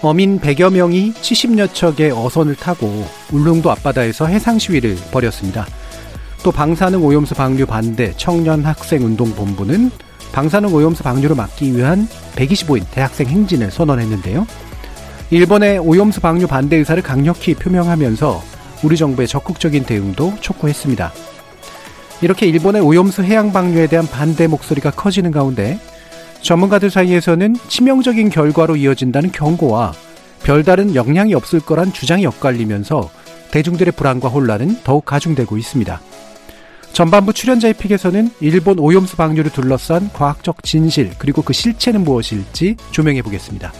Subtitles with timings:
[0.00, 5.66] 어민 100여 명이 70여 척의 어선을 타고 울릉도 앞바다에서 해상 시위를 벌였습니다.
[6.44, 9.90] 또 방사능 오염수 방류 반대 청년 학생 운동 본부는
[10.30, 12.06] 방사능 오염수 방류를 막기 위한
[12.36, 14.46] 125인 대학생 행진을 선언했는데요.
[15.30, 18.42] 일본의 오염수 방류 반대 의사를 강력히 표명하면서
[18.84, 21.12] 우리 정부의 적극적인 대응도 촉구했습니다.
[22.22, 25.80] 이렇게 일본의 오염수 해양 방류에 대한 반대 목소리가 커지는 가운데
[26.42, 29.92] 전문가들 사이에서는 치명적인 결과로 이어진다는 경고와
[30.42, 33.10] 별다른 영향이 없을 거란 주장이 엇갈리면서
[33.50, 36.00] 대중들의 불안과 혼란은 더욱 가중되고 있습니다.
[36.92, 43.72] 전반부 출연자의 픽에서는 일본 오염수 방류를 둘러싼 과학적 진실 그리고 그 실체는 무엇일지 조명해 보겠습니다.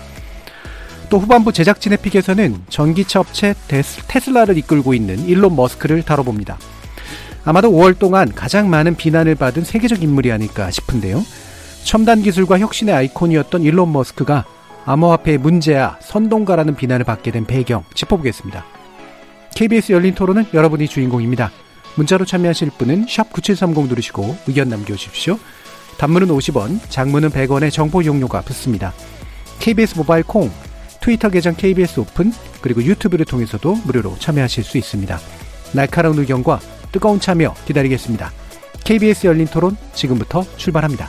[1.08, 6.58] 또 후반부 제작진의 픽에서는 전기차 업체 테슬라를 이끌고 있는 일론 머스크를 다뤄봅니다.
[7.44, 11.24] 아마도 5월 동안 가장 많은 비난을 받은 세계적 인물이 아닐까 싶은데요.
[11.88, 14.44] 첨단 기술과 혁신의 아이콘이었던 일론 머스크가
[14.84, 18.62] 암호화폐의 문제야 선동가라는 비난을 받게 된 배경 짚어보겠습니다.
[19.54, 21.50] KBS 열린 토론은 여러분이 주인공입니다.
[21.94, 25.38] 문자로 참여하실 분은 9730 누르시고 의견 남겨주십시오.
[25.96, 28.92] 단문은 50원, 장문은 100원의 정보 용료가 붙습니다.
[29.58, 30.50] KBS 모바일 콩,
[31.00, 35.18] 트위터 계정 KBS 오픈, 그리고 유튜브를 통해서도 무료로 참여하실 수 있습니다.
[35.72, 36.60] 날카로운 의견과
[36.92, 38.30] 뜨거운 참여 기다리겠습니다.
[38.84, 41.08] KBS 열린 토론 지금부터 출발합니다.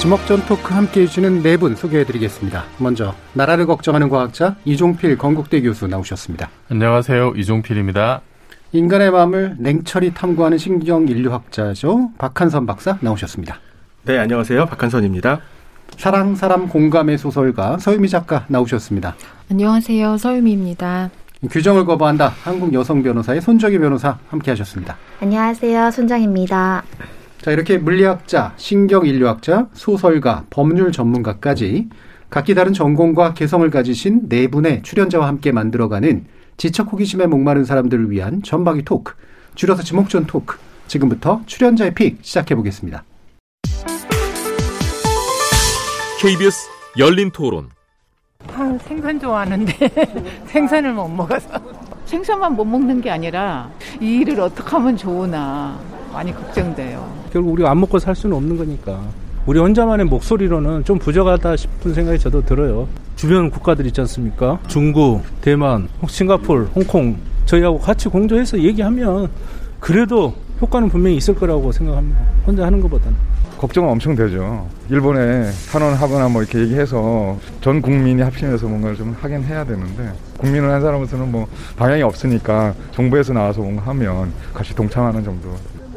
[0.00, 2.64] 지목전 토크 함께 해주는 네 분 소개해드리겠습니다.
[2.78, 6.48] 먼저 나라를 걱정하는 과학자 이종필 건국대 교수 나오셨습니다.
[6.70, 7.34] 안녕하세요.
[7.36, 8.22] 이종필입니다.
[8.72, 12.12] 인간의 마음을 냉철히 탐구하는 신경인류학자죠.
[12.18, 13.58] 박한선 박사 나오셨습니다.
[14.04, 14.66] 네, 안녕하세요.
[14.66, 15.40] 박한선입니다.
[15.98, 19.16] 사랑, 사람, 공감의 소설가 서유미 작가 나오셨습니다.
[19.50, 20.16] 안녕하세요.
[20.16, 21.10] 서유미입니다.
[21.50, 22.32] 규정을 거부한다.
[22.42, 24.96] 한국 여성 변호사의 손정희 변호사 함께 하셨습니다.
[25.20, 25.90] 안녕하세요.
[25.90, 26.84] 손정입니다.
[27.40, 31.88] 자, 이렇게 물리학자, 신경인류학자, 소설가, 법률 전문가까지
[32.28, 36.26] 각기 다른 전공과 개성을 가지신 네 분의 출연자와 함께 만들어가는
[36.58, 39.14] 지적 호기심에 목마른 사람들을 위한 전방위 토크,
[39.54, 40.58] 줄여서 지목전 토크.
[40.86, 43.04] 지금부터 출연자의 픽 시작해 보겠습니다.
[46.20, 46.68] KBS
[46.98, 47.70] 열린 토론.
[48.48, 49.72] 아, 생선 좋아하는데
[50.46, 51.48] 생선을 못 먹어서
[52.04, 53.70] 생선만 못 먹는 게 아니라
[54.00, 55.78] 이 일을 어떻게 하면 좋으나
[56.12, 57.08] 많이 걱정돼요.
[57.32, 59.00] 결국 우리가 안 먹고 살 수는 없는 거니까.
[59.46, 62.86] 우리 혼자만의 목소리로는 좀 부족하다 싶은 생각이 저도 들어요.
[63.16, 64.58] 주변 국가들 있지 않습니까?
[64.68, 67.16] 중국, 대만, 싱가폴, 홍콩
[67.46, 69.28] 저희하고 같이 공조해서 얘기하면
[69.80, 72.20] 그래도 효과는 분명히 있을 거라고 생각합니다.
[72.46, 73.16] 혼자 하는 것보다는.
[73.58, 74.66] 걱정은 엄청 되죠.
[74.88, 80.80] 일본에 탄원하거나 뭐 이렇게 얘기해서 전 국민이 합심해서 뭔가를 좀 하긴 해야 되는데 국민을 한
[80.80, 81.46] 사람으로서는 뭐
[81.76, 85.50] 방향이 없으니까 정부에서 나와서 뭔가 하면 같이 동참하는 정도.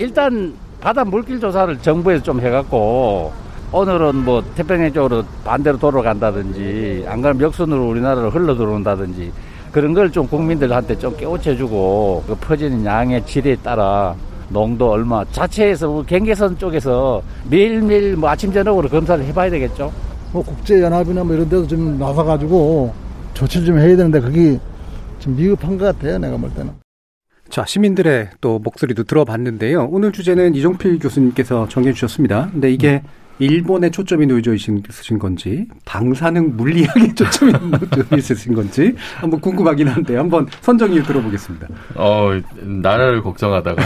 [0.04, 3.32] 일단 바다 물길 조사를 정부에서 좀 해갖고
[3.72, 9.32] 오늘은 뭐 태평양 쪽으로 반대로 돌아간다든지 안 그러면 역순으로 우리나라로 흘러 들어온다든지
[9.72, 14.14] 그런 걸 좀 국민들한테 좀 깨우쳐주고 그 퍼지는 양의 질에 따라
[14.50, 19.90] 농도 얼마 자체에서 뭐 경계선 쪽에서 매일매일 뭐 아침 저녁으로 검사를 해봐야 되겠죠.
[20.34, 22.94] 뭐 국제연합이나 뭐 이런 데도 좀 나서가지고
[23.36, 24.60] 조치를 좀 해야 되는데 그게
[25.20, 26.18] 좀 미흡한 것 같아요.
[26.20, 26.83] 내가 볼 때는.
[27.54, 29.88] 자, 시민들의 또 목소리도 들어봤는데요.
[29.92, 32.50] 오늘 주제는 이종필 교수님께서 정해 주셨습니다.
[32.52, 33.08] 근데 이게 음.
[33.38, 40.48] 일본에 초점이 놓여져 있으신 건지 방사능 물리학에 초점이 놓여져 있으신 건지 한번 궁금하긴 한데 한번
[40.62, 41.68] 선정이 들어보겠습니다.
[41.94, 43.84] 어 나라를 걱정하다가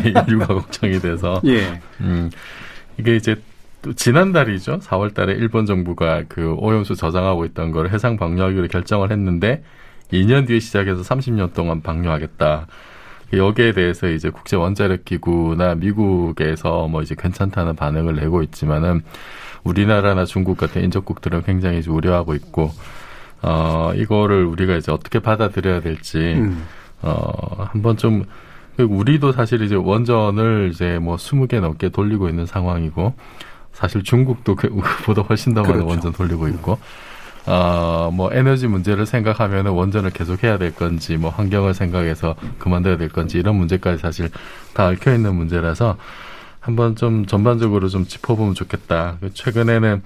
[0.00, 1.78] 인류가 걱정이 돼서 예.
[2.00, 2.30] 음,
[2.96, 3.36] 이게 이제
[3.82, 4.78] 또 지난달이죠.
[4.78, 9.62] 4월달에 일본 정부가 그 오염수 저장하고 있던 걸 해상 방류하기로 결정을 했는데
[10.10, 12.66] 2년 뒤에 시작해서 30년 동안 방류하겠다.
[13.32, 19.02] 여기에 대해서 이제 국제 원자력 기구나 미국에서 뭐 이제 괜찮다는 반응을 내고 있지만은
[19.62, 22.70] 우리나라나 중국 같은 인접국들은 굉장히 우려하고 있고
[23.42, 26.66] 어 이거를 우리가 이제 어떻게 받아들여야 될지 음.
[27.02, 28.24] 어 한번 좀
[28.78, 33.14] 우리도 사실 이제 원전을 이제 뭐 20개 넘게 돌리고 있는 상황이고
[33.72, 35.88] 사실 중국도 그보다 훨씬 더 많은 그렇죠.
[35.88, 36.78] 원전 돌리고 있고
[37.46, 43.08] 어, 뭐 에너지 문제를 생각하면 원전을 계속 해야 될 건지 뭐 환경을 생각해서 그만둬야 될
[43.08, 44.30] 건지 이런 문제까지 사실
[44.74, 45.96] 다 얽혀 있는 문제라서
[46.60, 49.16] 한번 좀 전반적으로 좀 짚어보면 좋겠다.
[49.32, 50.02] 최근에는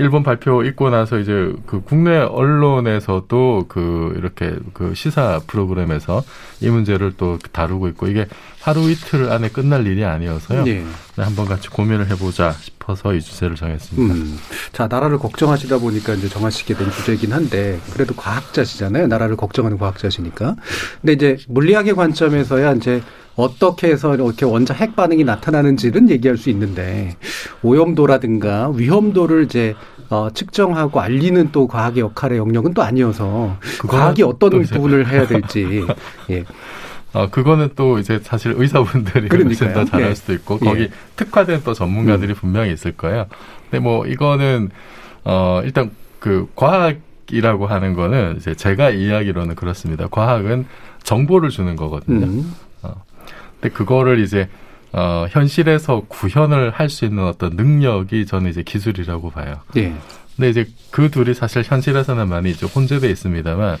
[0.00, 6.22] 일본 발표 있고 나서 이제 그 국내 언론에서도 그 이렇게 그 시사 프로그램에서
[6.60, 8.28] 이 문제를 또 다루고 있고 이게
[8.60, 10.62] 하루 이틀 안에 끝날 일이 아니어서요.
[10.62, 10.84] 네.
[11.16, 14.14] 한번 같이 고민을 해보자 싶 어서 이 주제를 정했습니다.
[14.14, 14.38] 음.
[14.72, 19.08] 자, 나라를 걱정하시다 보니까 이제 정하시게 된 주제이긴 한데 그래도 과학자시잖아요.
[19.08, 20.56] 나라를 걱정하는 과학자시니까.
[21.02, 23.02] 근데 이제 물리학의 관점에서야 이제
[23.36, 27.16] 어떻게 해서 이렇게 원자 핵 반응이 나타나는지는 얘기할 수 있는데
[27.62, 29.74] 오염도라든가 위험도를 이제
[30.08, 35.84] 어, 측정하고 알리는 또 과학의 역할의 영역은 또 아니어서 과학이 어떤 부분을 해야 될지
[36.30, 36.44] 예.
[37.12, 40.14] 어, 그거는 또 이제 사실 의사분들이 훨씬 더 잘할 예.
[40.14, 40.90] 수도 있고 거기 예.
[41.16, 42.34] 특화된 또 전문가들이 음.
[42.34, 43.26] 분명히 있을 거예요.
[43.70, 44.70] 근데 뭐 이거는
[45.24, 45.90] 어 일단
[46.20, 50.06] 그 과학이라고 하는 거는 이제 제가 이야기로는 그렇습니다.
[50.08, 50.66] 과학은
[51.02, 52.26] 정보를 주는 거거든요.
[52.26, 52.54] 음.
[53.60, 54.48] 근데 그거를 이제
[54.92, 59.56] 어, 현실에서 구현을 할 수 있는 어떤 능력이 저는 이제 기술이라고 봐요.
[59.76, 59.92] 예.
[60.36, 63.76] 근데 이제 그 둘이 사실 현실에서는 많이 이제 혼재돼 있습니다만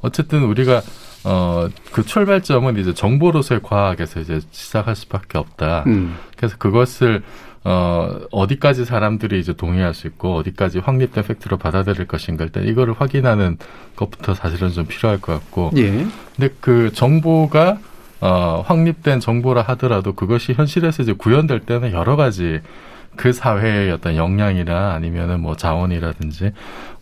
[0.00, 0.82] 어쨌든 우리가
[1.24, 5.84] 어, 그 출발점은 이제 정보로서의 과학에서 이제 시작할 수밖에 없다.
[5.86, 6.16] 음.
[6.36, 7.22] 그래서 그것을
[7.64, 13.58] 어, 어디까지 사람들이 이제 동의할 수 있고 어디까지 확립된 팩트로 받아들일 것인가 일단 이거를 확인하는
[13.96, 15.72] 것부터 사실은 좀 필요할 것 같고.
[15.76, 16.06] 예.
[16.36, 17.78] 근데 그 정보가
[18.20, 22.60] 어, 확립된 정보라 하더라도 그것이 현실에서 이제 구현될 때는 여러 가지
[23.16, 26.52] 그 사회의 어떤 역량이나 아니면은 뭐 자원이라든지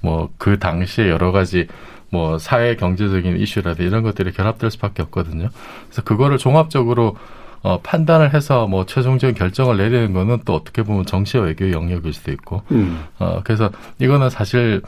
[0.01, 1.67] 뭐 그 당시에 여러 가지
[2.11, 5.49] 뭐 사회 경제적인 이슈라든지 이런 것들이 결합될 수밖에 없거든요.
[5.87, 7.17] 그래서 그거를 종합적으로
[7.63, 12.31] 어, 판단을 해서 뭐 최종적인 결정을 내리는 거는 또 어떻게 보면 정치 외교 영역일 수도
[12.31, 13.05] 있고, 음.
[13.19, 14.83] 어, 그래서 이거는 사실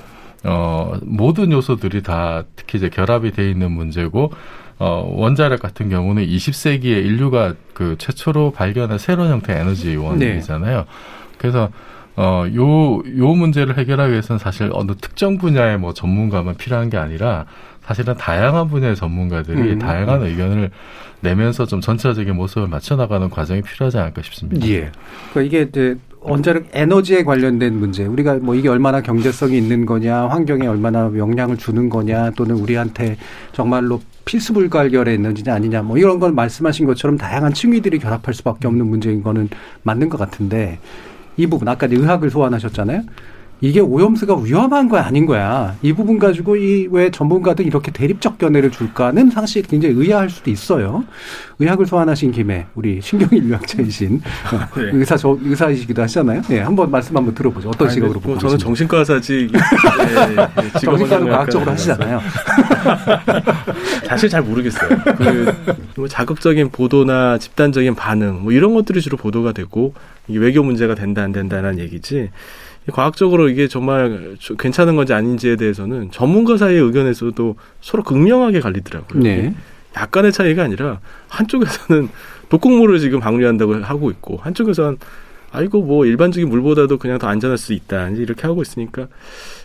[0.45, 4.33] 어, 모든 요소들이 다 특히 이제 결합이 돼 있는 문제고,
[4.79, 10.77] 어, 원자력 같은 경우는 20세기에 인류가 그 최초로 발견한 새로운 형태의 에너지 원이잖아요.
[10.77, 10.85] 네.
[11.37, 11.71] 그래서
[12.21, 17.47] 어, 요, 요 문제를 해결하기 위해서는 사실 어느 특정 분야의 뭐 전문가만 필요한 게 아니라
[17.83, 19.79] 사실은 다양한 분야의 전문가들이 음.
[19.79, 20.71] 다양한 의견을
[21.21, 24.67] 내면서 좀 전체적인 모습을 맞춰나가는 과정이 필요하지 않을까 싶습니다.
[24.67, 24.91] 예.
[25.31, 30.67] 그러니까 이게 이제 원자력 에너지에 관련된 문제, 우리가 뭐 이게 얼마나 경제성이 있는 거냐, 환경에
[30.67, 33.17] 얼마나 영향을 주는 거냐, 또는 우리한테
[33.53, 38.87] 정말로 필수 불가결의 에너지냐 아니냐, 뭐 이런 걸 말씀하신 것처럼 다양한 층위들이 결합할 수밖에 없는
[38.87, 39.49] 문제인 거는
[39.85, 40.81] 맞는 것 같은데
[41.39, 43.03] 이 부분 아까 의학을 소환하셨잖아요.
[43.61, 45.75] 이게 오염수가 위험한 거야 아닌 거야.
[45.83, 51.05] 이 부분 가지고 이 왜 전문가들 이렇게 대립적 견해를 줄까는 사실 굉장히 의아할 수도 있어요.
[51.59, 54.21] 의학을 소환하신 김에 우리 신경인류학자이신
[54.77, 54.91] 네.
[54.93, 56.43] 의사 저 의사이시기도 하시잖아요.
[56.49, 57.69] 네, 한번 말씀 한번 들어보죠.
[57.71, 59.51] 어떤 아니, 시각으로 보고 저는 정신과 의사지.
[59.53, 62.21] 네, 정신과는 과학적으로 하시잖아요.
[64.07, 64.89] 사실 잘 모르겠어요.
[65.95, 69.95] 그뭐 자극적인 보도나 집단적인 반응 뭐 이런 것들이 주로 보도가 되고
[70.29, 72.31] 이게 외교 문제가 된다 안 된다는 얘기지.
[72.93, 79.23] 과학적으로 이게 정말 괜찮은 건지 아닌지에 대해서는 전문가 사이의 의견에서도 서로 극명하게 갈리더라고요.
[79.23, 79.55] 네.
[79.97, 82.09] 약간의 차이가 아니라 한쪽에서는
[82.49, 84.99] 독극물을 지금 방류한다고 하고 있고 한쪽에서는
[85.51, 89.09] 아이고 뭐 일반적인 물보다도 그냥 더 안전할 수 있다 이렇게 하고 있으니까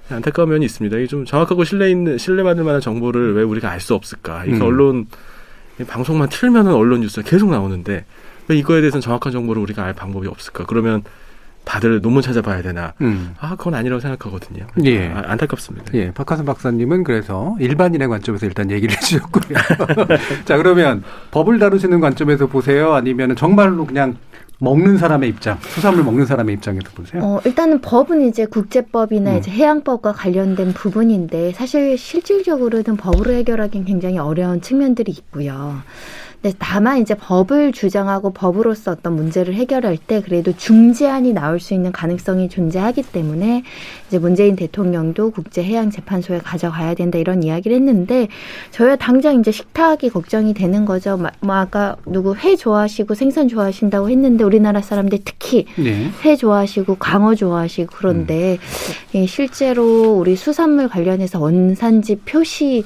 [0.10, 0.96] 안타까운 면이 있습니다.
[0.98, 4.46] 이게 좀 정확하고 신뢰 있는 신뢰받을 만한 정보를 왜 우리가 알 수 없을까?
[4.46, 4.62] 이게 음.
[4.62, 5.08] 언론
[5.88, 8.06] 방송만 틀면은 언론 뉴스가 계속 나오는데
[8.48, 10.66] 왜 이거에 대해서는 정확한 정보를 우리가 알 방법이 없을까?
[10.66, 11.04] 그러면
[11.66, 12.94] 다들 논문 찾아봐야 되나?
[13.02, 13.34] 음.
[13.40, 14.68] 아, 그건 아니라고 생각하거든요.
[14.86, 15.08] 예.
[15.10, 15.94] 아, 안타깝습니다.
[15.94, 16.12] 예.
[16.12, 19.58] 박하선 박사님은 그래서 일반인의 관점에서 일단 얘기를 해주셨고요.
[20.46, 22.94] 자, 그러면 법을 다루시는 관점에서 보세요?
[22.94, 24.18] 아니면 정말로 그냥
[24.60, 27.22] 먹는 사람의 입장, 수산물 먹는 사람의 입장에서 보세요?
[27.22, 29.38] 어, 일단은 법은 이제 국제법이나 음.
[29.38, 35.82] 이제 해양법과 관련된 부분인데 사실 실질적으로는 법으로 해결하기는 굉장히 어려운 측면들이 있고요.
[36.44, 41.94] 네, 다만 이제 법을 주장하고 법으로서 어떤 문제를 해결할 때 그래도 중재안이 나올 수 있는
[41.94, 43.64] 가능성이 존재하기 때문에
[44.10, 48.28] 이제 문재인 대통령도 국제해양재판소에 가져가야 된다 이런 이야기를 했는데
[48.72, 51.18] 저희가 당장 이제 식탁이 걱정이 되는 거죠.
[51.40, 56.10] 뭐 아까 누구 회 좋아하시고 생선 좋아하신다고 했는데 우리나라 사람들 특히 네.
[56.26, 58.58] 회 좋아하시고 광어 좋아하시고 그런데
[59.14, 59.20] 음.
[59.20, 62.84] 예, 실제로 우리 수산물 관련해서 원산지 표시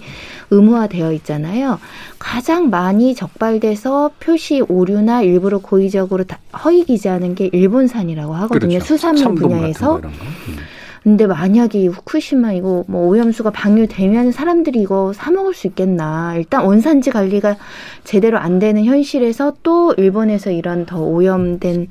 [0.51, 1.79] 의무화되어 있잖아요.
[2.19, 6.25] 가장 많이 적발돼서 표시 오류나 일부러 고의적으로
[6.63, 8.79] 허위 기재하는 게 일본산이라고 하거든요.
[8.79, 8.85] 그렇죠.
[8.85, 9.97] 수산물 분야에서.
[9.97, 10.57] 음.
[11.03, 16.35] 근데 만약에 이 후쿠시마 이거 뭐 오염수가 방류되면 사람들이 이거 사 먹을 수 있겠나.
[16.35, 17.55] 일단 원산지 관리가
[18.03, 21.87] 제대로 안 되는 현실에서 또 일본에서 이런 더 오염된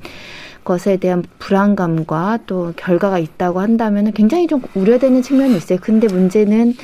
[0.67, 5.79] 것에 대한 불안감과 또 결과가 있다고 한다면 굉장히 좀 우려되는 측면이 있어요.
[5.81, 6.75] 근데 문제는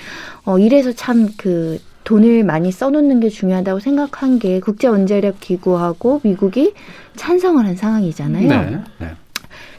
[0.46, 6.74] 어 이래서 참그 돈을 많이 써놓는 게 중요하다고 생각한 게 국제원자력 기구하고 미국이
[7.18, 8.48] 찬성을 한 상황이잖아요.
[8.48, 9.08] 네, 네.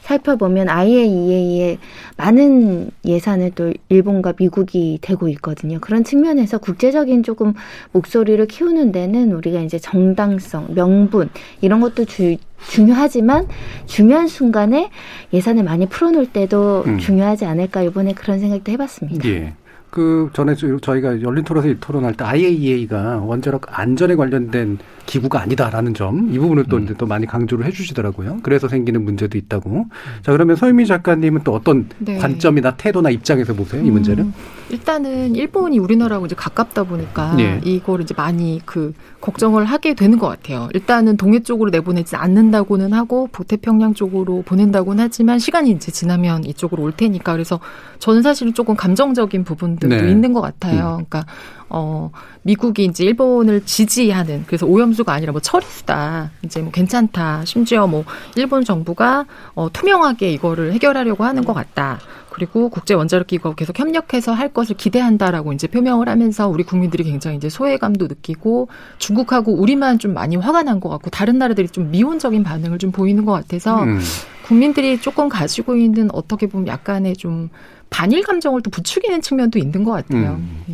[0.05, 1.79] 살펴보면 IAEA에
[2.19, 5.79] 많은 예산을 또 일본과 미국이 대고 있거든요.
[5.81, 7.55] 그런 측면에서 국제적인 조금
[7.93, 11.31] 목소리를 키우는 데는 우리가 이제 정당성, 명분
[11.63, 12.37] 이런 것도 주,
[12.69, 13.49] 중요하지만
[13.87, 14.91] 중요한 순간에
[15.33, 16.99] 예산을 많이 풀어놓을 때도 음.
[16.99, 19.27] 중요하지 않을까 이번에 그런 생각도 해봤습니다.
[19.29, 19.55] 예.
[19.95, 26.39] 그 전에 저희가 열린 토론에서 토론할 때 IAEA가 원자력 안전에 관련된 기구가 아니다라는 점 이
[26.41, 26.93] 부분을 또, 음.
[26.99, 28.41] 또 많이 강조를 해주시더라고요.
[28.43, 29.87] 그래서 생기는 문제도 있다고.
[30.23, 32.19] 자 그러면 서유미 작가님은 또 어떤 네.
[32.19, 34.25] 관점이나 태도나 입장에서 보세요 이 문제는?
[34.25, 34.35] 음,
[34.75, 37.61] 일단은 일본이 우리나라하고 이제 가깝다 보니까 네.
[37.63, 40.69] 이걸 이제 많이 그 걱정을 하게 되는 것 같아요.
[40.75, 46.91] 일단은 동해 쪽으로 내보내지 않는다고는 하고 북태평양 쪽으로 보낸다고는 하지만 시간이 이제 지나면 이쪽으로 올
[46.91, 47.61] 테니까 그래서
[48.01, 50.11] 저는 사실은 조금 감정적인 부분들도 네.
[50.11, 50.99] 있는 것 같아요.
[50.99, 51.07] 음.
[51.09, 51.25] 그러니까
[51.69, 52.11] 어
[52.43, 58.05] 미국이 이제 일본을 지지하는 그래서 오염수가 아니라 뭐 처리수다 이제 뭐 괜찮다 심지어 뭐
[58.37, 62.01] 일본 정부가 어 투명하게 이거를 해결하려고 하는 것 같다.
[62.35, 67.37] 그리고 국제 원자력 기구가 계속 협력해서 할 것을 기대한다라고 이제 표명을 하면서 우리 국민들이 굉장히
[67.37, 68.67] 이제 소외감도 느끼고
[68.99, 73.25] 중국하고 우리만 좀 많이 화가 난 것 같고 다른 나라들이 좀 미온적인 반응을 좀 보이는
[73.25, 74.01] 것 같아서 음.
[74.47, 77.51] 국민들이 조금 가지고 있는 어떻게 보면 약간의 좀
[77.89, 80.33] 반일 감정을 또 부추기는 측면도 있는 것 같아요.
[80.33, 80.65] 음.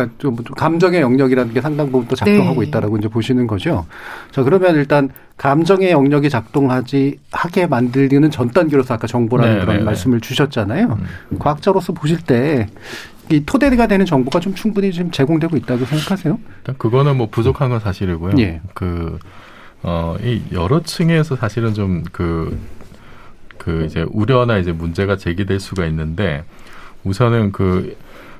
[0.00, 0.06] 예.
[0.18, 2.68] 그러니까 좀 감정의 영역이라는 게 상당 부분 또 작동하고 네.
[2.68, 3.86] 있다라고 이제 보시는 거죠.
[4.30, 9.78] 자 그러면 일단 감정의 영역이 작동하지 하게 만들기는 전 단계로서 아까 정보라는 네, 그런 네,
[9.80, 9.84] 네.
[9.84, 10.98] 말씀을 주셨잖아요.
[11.32, 11.38] 음.
[11.38, 12.68] 과학자로서 보실 때.
[13.28, 16.38] 이 토대가 되는 정보가 좀 충분히 지금 제공되고 있다고 생각하세요?
[16.58, 18.34] 일단 그거는 뭐 부족한 건 사실이고요.
[18.38, 18.60] 예.
[18.72, 19.18] 그,
[19.82, 22.56] 어, 이 여러 층에서 사실은 좀 그,
[23.58, 26.44] 그 이제 우려나 이제 문제가 제기될 수가 있는데
[27.02, 27.96] 우선은 그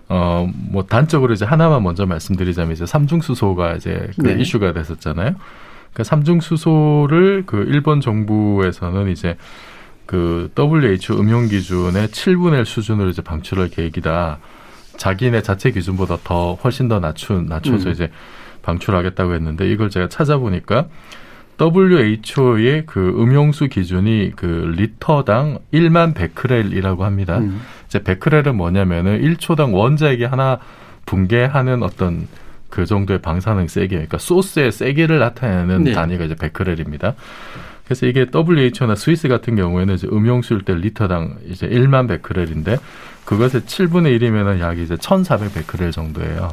[0.09, 4.41] 어, 뭐, 단적으로 이제 하나만 먼저 말씀드리자면 이제 삼중수소가 이제 그 네.
[4.41, 5.35] 이슈가 됐었잖아요.
[5.93, 9.37] 그 삼중수소를 그 일본 정부에서는 이제
[10.05, 14.39] 그 WHO 음용 기준의 7분의 1 수준으로 이제 방출할 계획이다.
[14.97, 17.93] 자기네 자체 기준보다 더 훨씬 더 낮춘, 낮춰서 음.
[17.93, 18.11] 이제
[18.63, 20.87] 방출하겠다고 했는데 이걸 제가 찾아보니까
[21.59, 27.39] WHO의 그 음용수 기준이 그 리터당 1만 베크렐이라고 합니다.
[27.39, 27.63] 음.
[27.87, 30.59] 이제 베크렐은 뭐냐면은 1초당 원자핵이 하나
[31.07, 32.29] 붕괴하는 어떤
[32.69, 35.93] 그 정도의 방사능 세기, 그러니까 소스의 세기를 나타내는 네.
[35.93, 37.15] 단위가 이제 베크렐입니다.
[37.85, 42.79] 그래서 이게 WHO나 스위스 같은 경우에는 이제 음용수일 때 리터당 이제 1만 베크렐인데
[43.25, 46.51] 그것의 7분의 1이면은 약 이제 1,400 베크렐 정도예요.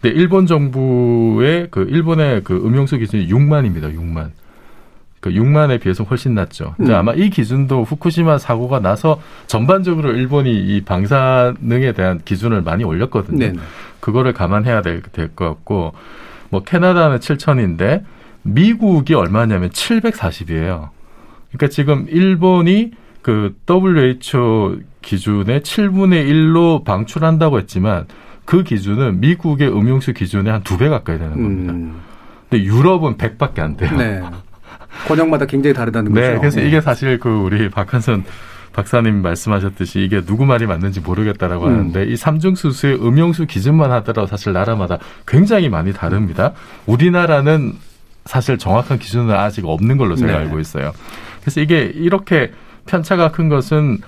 [0.00, 3.94] 근데 일본 정부의 그 일본의 그 음용수 기준이 6만입니다.
[3.96, 4.30] 6만.
[5.20, 6.74] 그 6만에 비해서 훨씬 낮죠.
[6.76, 6.98] 근데 음.
[6.98, 13.38] 아마 이 기준도 후쿠시마 사고가 나서 전반적으로 일본이 이 방사능에 대한 기준을 많이 올렸거든요.
[13.38, 13.58] 네네.
[13.98, 15.92] 그거를 감안해야 될 것 같고
[16.50, 18.04] 뭐 캐나다는 7천인데
[18.42, 20.90] 미국이 얼마냐면 740이에요.
[21.50, 28.06] 그러니까 지금 일본이 그 WHO 기준의 7분의 1로 방출한다고 했지만
[28.48, 31.72] 그 기준은 미국의 음용수 기준의 한 두 배 가까이 되는 겁니다.
[31.74, 32.00] 음.
[32.48, 33.94] 근데 유럽은 100밖에 안 돼요.
[33.98, 34.22] 네.
[35.06, 36.32] 권역마다 굉장히 다르다는 네, 거죠.
[36.32, 36.66] 네, 그래서 네.
[36.68, 38.24] 이게 사실 그 우리 박한선
[38.72, 41.72] 박사님 말씀하셨듯이 이게 누구 말이 맞는지 모르겠다라고 음.
[41.72, 46.52] 하는데 이 삼중 수수의 음용수 기준만 하더라도 사실 나라마다 굉장히 많이 다릅니다.
[46.86, 47.74] 우리나라는
[48.24, 50.38] 사실 정확한 기준은 아직 없는 걸로 제가 네.
[50.38, 50.92] 알고 있어요.
[51.42, 52.52] 그래서 이게 이렇게
[52.86, 54.06] 편차가 큰 것은 그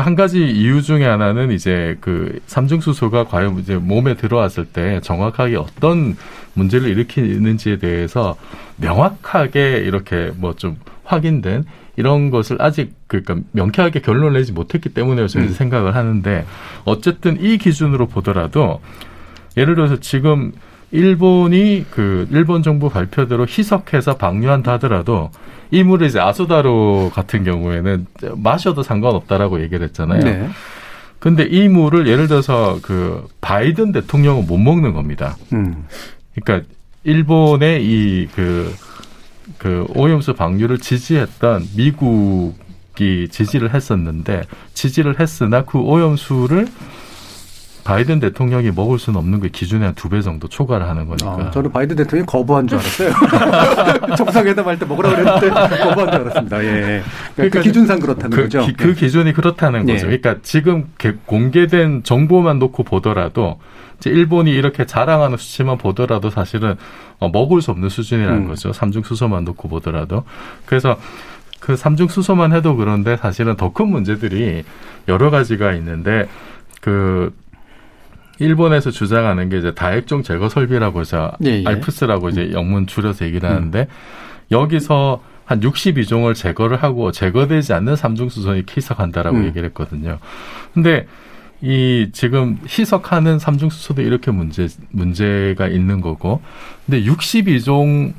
[0.00, 6.16] 한 가지 이유 중에 하나는 이제 그 삼중수소가 과연 이제 몸에 들어왔을 때 정확하게 어떤
[6.54, 8.36] 문제를 일으키는지에 대해서
[8.76, 10.76] 명확하게 이렇게 뭐 좀
[11.08, 11.64] 확인된
[11.96, 15.52] 이런 것을 아직 그러니까 명쾌하게 결론을 내지 못했기 때문에 저는 음.
[15.52, 16.46] 생각을 하는데
[16.84, 18.80] 어쨌든 이 기준으로 보더라도
[19.56, 20.52] 예를 들어서 지금
[20.92, 25.30] 일본이 그 일본 정부 발표대로 희석해서 방류한다 하더라도
[25.70, 28.06] 이 물을 이제 아소다로 같은 경우에는
[28.36, 30.20] 마셔도 상관없다라고 얘기를 했잖아요.
[30.20, 30.48] 네.
[31.18, 35.36] 근데 이 물을 예를 들어서 그 바이든 대통령은 못 먹는 겁니다.
[35.52, 35.86] 음.
[36.34, 36.68] 그러니까
[37.04, 44.42] 일본의 이그그 오염수 방류를 지지했던 미국이 지지를 했었는데
[44.74, 46.68] 지지를 했으나 그 오염수를
[47.88, 51.46] 바이든 대통령이 먹을 수는 없는 게 기준에 한 두 배 정도 초과를 하는 거니까.
[51.46, 53.10] 아, 저는 바이든 대통령이 거부한 줄 알았어요.
[54.16, 56.64] 정상회담 할 때 먹으라 그랬는데 거부한 줄 알았습니다.
[56.64, 56.70] 예.
[56.70, 57.04] 그러니까,
[57.34, 58.60] 그러니까 그 기준상 그렇다는 그, 거죠.
[58.66, 58.92] 기, 그 예.
[58.92, 59.92] 기준이 그렇다는 예.
[59.94, 60.04] 거죠.
[60.06, 60.84] 그러니까 지금
[61.24, 63.58] 공개된 정보만 놓고 보더라도
[64.04, 66.74] 일본이 이렇게 자랑하는 수치만 보더라도 사실은
[67.20, 68.48] 어, 먹을 수 없는 수준이라는 음.
[68.48, 68.72] 거죠.
[68.74, 70.24] 삼중 수소만 놓고 보더라도.
[70.66, 70.98] 그래서
[71.58, 74.62] 그 삼중 수소만 해도 그런데 사실은 더 큰 문제들이
[75.08, 76.28] 여러 가지가 있는데
[76.82, 77.32] 그
[78.38, 81.64] 일본에서 주장하는 게 이제 다액종 제거 설비라고 해서 예, 예.
[81.66, 83.86] 알프스라고 이제 영문 줄여서 얘기를 하는데 음.
[84.50, 89.44] 여기서 한 62종을 제거를 하고 제거되지 않는 삼중 수소이 희석한다라고 음.
[89.46, 90.18] 얘기를 했거든요.
[90.74, 91.06] 근데
[91.60, 96.40] 이 지금 희석하는 삼중 수소도 이렇게 문제 문제가 있는 거고,
[96.86, 98.12] 근데 62종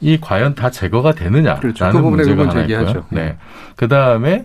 [0.00, 1.90] 이 과연 다 제거가 되느냐라는 그렇죠.
[1.90, 3.06] 그 문제가 하나 있고요.
[3.10, 3.36] 네.
[3.74, 4.44] 그 다음에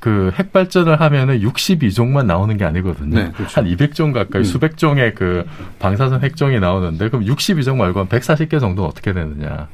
[0.00, 3.16] 그 핵발전을 하면은 62종만 나오는 게 아니거든요.
[3.16, 3.60] 네, 그렇죠.
[3.60, 4.44] 한 200종 가까이 음.
[4.44, 5.44] 수백 종의 그
[5.78, 9.68] 방사선 핵종이 나오는데 그럼 62종 말고 한 140개 정도는 어떻게 되느냐.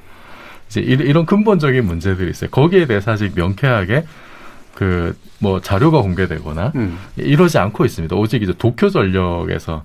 [0.68, 2.48] 이제 이런 근본적인 문제들이 있어요.
[2.50, 4.04] 거기에 대해서 아직 명쾌하게
[4.74, 5.14] 그
[5.44, 6.98] 뭐 자료가 공개되거나 음.
[7.16, 8.16] 이러지 않고 있습니다.
[8.16, 9.84] 오직 이제 도쿄 전력에서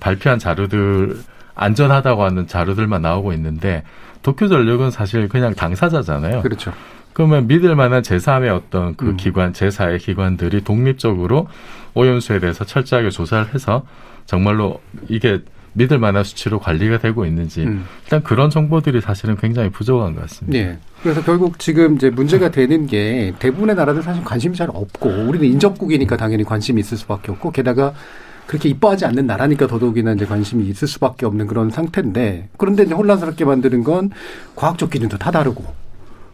[0.00, 1.18] 발표한 자료들
[1.54, 3.82] 안전하다고 하는 자료들만 나오고 있는데
[4.22, 6.40] 도쿄 전력은 사실 그냥 당사자잖아요.
[6.40, 6.72] 그렇죠.
[7.18, 9.16] 그러면 믿을 만한 제3의 어떤 그 음.
[9.16, 11.48] 기관, 제4의 기관들이 독립적으로
[11.94, 13.82] 오염수에 대해서 철저하게 조사를 해서
[14.24, 15.40] 정말로 이게
[15.72, 17.86] 믿을 만한 수치로 관리가 되고 있는지 음.
[18.04, 20.58] 일단 그런 정보들이 사실은 굉장히 부족한 것 같습니다.
[20.60, 20.78] 예.
[21.02, 26.16] 그래서 결국 지금 이제 문제가 되는 게 대부분의 나라들 사실 관심이 잘 없고 우리는 인접국이니까
[26.16, 27.94] 당연히 관심이 있을 수밖에 없고 게다가
[28.46, 33.44] 그렇게 이뻐하지 않는 나라니까 더더욱이나 이제 관심이 있을 수밖에 없는 그런 상태인데 그런데 이제 혼란스럽게
[33.44, 34.12] 만드는 건
[34.54, 35.87] 과학적 기준도 다 다르고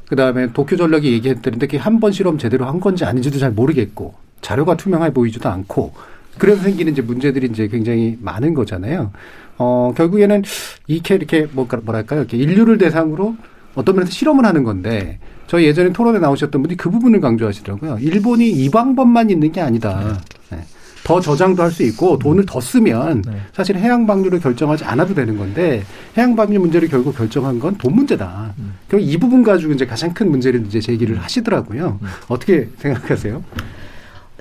[0.08, 4.14] 그 다음에 도쿄 전력이 얘기했는데 그게 한 번 실험 제대로 한 건지 아닌지도 잘 모르겠고
[4.42, 5.92] 자료가 투명해 보이지도 않고
[6.38, 9.12] 그래서 생기는 이제 문제들이 이제 굉장히 많은 거잖아요.
[9.56, 10.42] 어, 결국에는
[10.88, 12.20] 이렇게 이렇게 뭐랄까요?
[12.20, 13.36] 이렇게 인류를 대상으로
[13.76, 17.98] 어떤 면에서 실험을 하는 건데 저희 예전에 토론에 나오셨던 분이 그 부분을 강조하시더라고요.
[18.00, 20.18] 일본이 이 방법만 있는 게 아니다.
[20.50, 20.58] 네.
[21.04, 23.32] 더 저장도 할 수 있고 돈을 더 쓰면 네.
[23.52, 25.82] 사실 해양 방류를 결정하지 않아도 되는 건데
[26.16, 28.54] 해양 방류 문제를 결국 결정한 건 돈 문제다.
[28.58, 28.74] 음.
[28.88, 31.98] 결국 이 부분 가지고 이제 가장 큰 문제를 이제 제기를 하시더라고요.
[32.00, 32.08] 음.
[32.28, 33.42] 어떻게 생각하세요?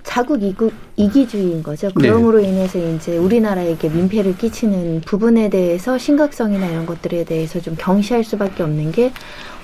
[0.03, 1.87] 자국 이국 이기주의인 거죠.
[1.87, 1.93] 네.
[1.95, 2.49] 그럼으로 네.
[2.49, 8.91] 인해서 이제 우리나라에게 민폐를 끼치는 부분에 대해서 심각성이나 이런 것들에 대해서 좀 경시할 수밖에 없는
[8.91, 9.11] 게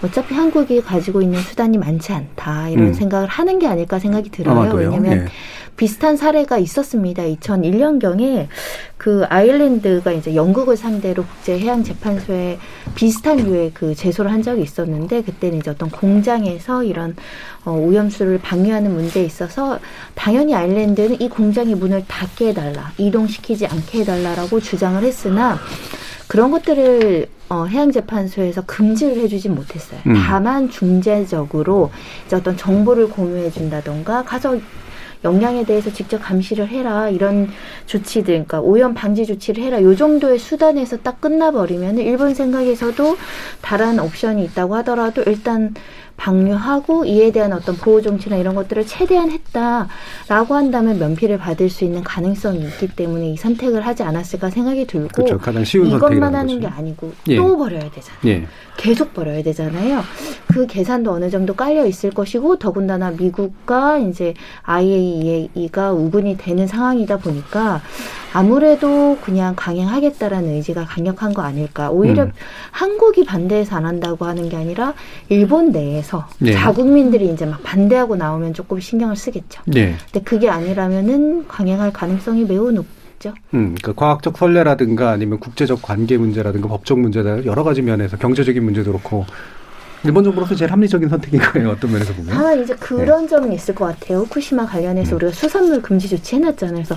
[0.02, 2.94] 어차피 한국이 가지고 있는 수단이 많지 않다 이런 음.
[2.94, 4.58] 생각을 하는 게 아닐까 생각이 들어요.
[4.72, 5.26] 아, 왜냐하면 네.
[5.80, 7.24] 비슷한 사례가 있었습니다.
[7.24, 8.48] 2001년경에
[8.98, 12.60] 그 아일랜드가 이제 영국을 상대로 국제 해양 재판소에
[12.96, 17.16] 비슷한 류의 그 제소를 한 적이 있었는데 그때는 이제 어떤 공장에서 이런
[17.64, 19.80] 어, 오염수를 방류하는 문제에 있어서
[20.16, 25.58] 당연히 아일랜드는 이 공장의 문을 닫게 해달라, 이동시키지 않게 해달라라고 주장을 했으나
[26.28, 30.02] 그런 것들을 어, 해양재판소에서 금지를 해주지 못했어요.
[30.08, 30.14] 음.
[30.14, 31.90] 다만 중재적으로
[32.28, 34.60] 이제 어떤 정보를 공유해준다던가 가서
[35.24, 37.10] 역량에 대해서 직접 감시를 해라.
[37.10, 37.50] 이런
[37.86, 39.82] 조치들 그러니까 오염 방지 조치를 해라.
[39.82, 43.18] 요 정도의 수단에서 딱 끝나버리면 일본 생각에서도
[43.62, 45.74] 다른 옵션이 있다고 하더라도 일단
[46.20, 52.04] 방류하고 이에 대한 어떤 보호 정치나 이런 것들을 최대한 했다라고 한다면 면피를 받을 수 있는
[52.04, 55.38] 가능성이 있기 때문에 이 선택을 하지 않았을까 생각이 들고 그렇죠.
[55.38, 56.60] 가장 쉬운 이것만 하는 거죠.
[56.60, 57.38] 게 아니고 예.
[57.38, 58.20] 또 버려야 되잖아요.
[58.26, 58.48] 예.
[58.78, 60.02] 계속 벌어야 되잖아요.
[60.48, 67.82] 그 계산도 어느 정도 깔려 있을 것이고 더군다나 미국과 이제 IAEA가 우군이 되는 상황이다 보니까
[68.32, 71.90] 아무래도 그냥 강행하겠다라는 의지가 강력한 거 아닐까.
[71.90, 72.32] 오히려 음.
[72.72, 74.94] 한국이 반대해서 안 한다고 하는 게 아니라
[75.30, 76.09] 일본 내에서
[76.40, 76.54] 네.
[76.54, 79.62] 자국민들이 이제 막 반대하고 나오면 조금 신경을 쓰겠죠.
[79.66, 79.96] 네.
[80.12, 82.86] 근데 그게 아니라면은 강행할 가능성이 매우 높.
[83.20, 83.34] 있죠.
[83.54, 88.92] 음, 그러니까 과학적 선례라든가 아니면 국제적 관계 문제라든가 법적 문제다 여러 가지 면에서 경제적인 문제도
[88.92, 89.26] 그렇고
[90.06, 91.72] 일본 정부로서 제일 합리적인 선택인 거예요.
[91.72, 92.34] 어떤 면에서 보면.
[92.34, 93.28] 아, 이제 그런 네.
[93.28, 94.20] 점은 있을 것 같아요.
[94.20, 95.16] 후쿠시마 관련해서 음.
[95.18, 96.84] 우리가 수산물 금지 조치 해놨잖아요.
[96.86, 96.96] 그래서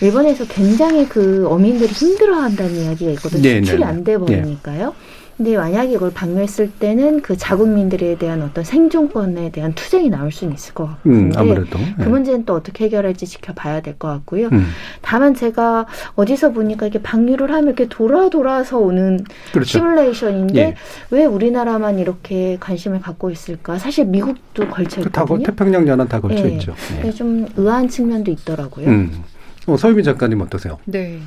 [0.00, 3.42] 일본에서 굉장히 그 어민들이 힘들어한다는 이야기가 있거든요.
[3.42, 3.90] 네, 수출이 네, 네.
[3.90, 4.94] 안돼 버리니까요.
[5.40, 5.44] 네.
[5.44, 10.74] 근데 만약에 이걸 방류했을 때는 그 자국민들에 대한 어떤 생존권에 대한 투쟁이 나올 수는 있을
[10.74, 12.08] 것 음, 같은데 음, 아무래도, 그 네.
[12.08, 14.48] 문제는 또 어떻게 해결할지 지켜봐야 될 것 같고요.
[14.52, 14.66] 음.
[15.00, 19.78] 다만 제가 어디서 보니까 이렇게 방류를 하면 이렇게 돌아 돌아서 오는 그렇죠.
[19.78, 20.74] 시뮬레이션인데 예.
[21.10, 23.78] 왜 우리나라만 이렇게 관심을 갖고 있을까?
[23.78, 25.42] 사실 미국도 걸쳐 있거든요.
[25.44, 26.54] 태평양 연안 다 걸쳐 네.
[26.54, 26.74] 있죠.
[27.02, 27.10] 네.
[27.12, 28.86] 좀 의아한 측면도 있더라고요.
[28.88, 29.24] 음.
[29.66, 30.78] 어, 서유미 작가님 어떠세요?
[30.84, 31.18] 네.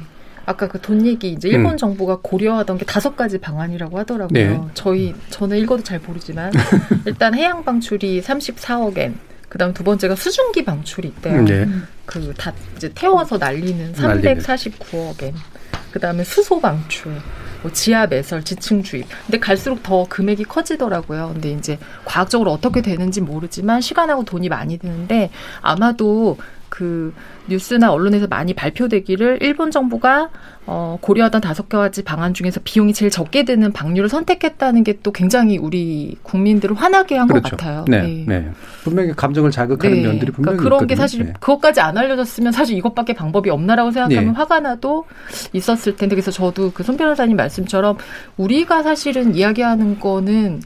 [0.46, 1.78] 아까 그 돈 얘기 이제 일본 음.
[1.78, 4.28] 정부가 고려하던 게 다섯 가지 방안이라고 하더라고요.
[4.34, 4.60] 네.
[4.74, 6.52] 저희 저는 읽어도 잘 모르지만
[7.06, 9.14] 일단 해양 방출이 34억엔
[9.48, 11.44] 그다음 두 번째가 수증기 방출이 있대요.
[11.44, 11.68] 네.
[12.06, 15.34] 그다 이제 태워서 날리는 349억엔.
[15.92, 17.14] 그다음에 수소 방출.
[17.62, 19.06] 뭐 지하 매설, 지층 주입.
[19.26, 21.32] 근데 갈수록 더 금액이 커지더라고요.
[21.34, 25.30] 근데 이제 과학적으로 어떻게 되는지 모르지만 시간하고 돈이 많이 드는데
[25.62, 26.38] 아마도
[26.72, 27.14] 그
[27.50, 30.30] 뉴스나 언론에서 많이 발표되기를 일본 정부가
[30.66, 35.58] 어, 고려하던 다섯 가지 방안 중에서 비용이 제일 적게 드는 방류를 선택했다는 게 또 굉장히
[35.58, 37.58] 우리 국민들을 화나게 한것 그렇죠.
[37.58, 37.86] 같아요.
[37.88, 38.24] 네, 네.
[38.28, 38.52] 네.
[38.84, 40.04] 분명히 감정을 자극하는 네.
[40.04, 40.88] 면들이 분명히 그러니까 그런 있거든요.
[40.88, 41.34] 게 사실 네.
[41.40, 44.32] 그것까지 안 알려졌으면 사실 이것밖에 방법이 없나라고 생각하면 네.
[44.32, 45.06] 화가 나도
[45.54, 47.98] 있었을 텐데 그래서 저도 그 손 변호사님 말씀처럼
[48.38, 50.62] 우리가 사실은 이야기하는 거는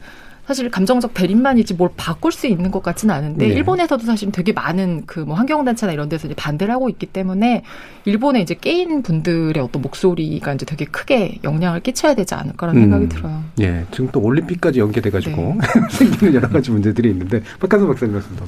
[0.48, 3.54] 사실 감정적 대립만이지 뭘 바꿀 수 있는 것 같지는 않은데 네.
[3.54, 7.64] 일본에서도 사실 되게 많은 그 뭐 환경 단체나 이런 데서 이제 반대를 하고 있기 때문에
[8.06, 12.84] 일본의 이제 게인 분들의 어떤 목소리가 이제 되게 크게 영향을 끼쳐야 되지 않을까라는 음.
[12.84, 13.44] 생각이 들어요.
[13.62, 15.68] 예, 지금 또 올림픽까지 연계돼 가지고 네.
[15.90, 18.46] 생기는 여러 가지 문제들이 있는데 박한성 박사님 말씀 더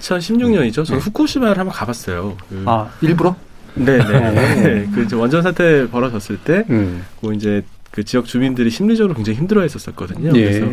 [0.00, 0.84] 2016년이죠.
[0.84, 1.04] 저는 네.
[1.04, 2.36] 후쿠시마를 한번 가봤어요.
[2.48, 3.36] 그 아 일부러?
[3.74, 4.30] 네네.
[4.62, 4.88] 네.
[4.94, 7.04] 그 이제 원전 사태 벌어졌을 때, 음.
[7.20, 7.62] 그 이제
[7.92, 10.32] 그 지역 주민들이 심리적으로 굉장히 힘들어했었거든요.
[10.34, 10.44] 예.
[10.44, 10.66] 그래서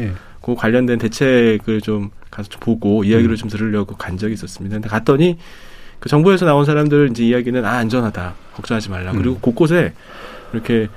[0.48, 3.36] 그 관련된 대책을 좀 가서 좀 보고 이야기를 음.
[3.36, 4.78] 좀 들으려고 간 적이 있었습니다.
[4.78, 5.38] 근데 갔더니
[6.00, 9.18] 그 정부에서 나온 사람들 이제 이야기는 아 안전하다 걱정하지 말라 음.
[9.18, 9.94] 그리고 곳곳에
[10.54, 10.88] 이렇게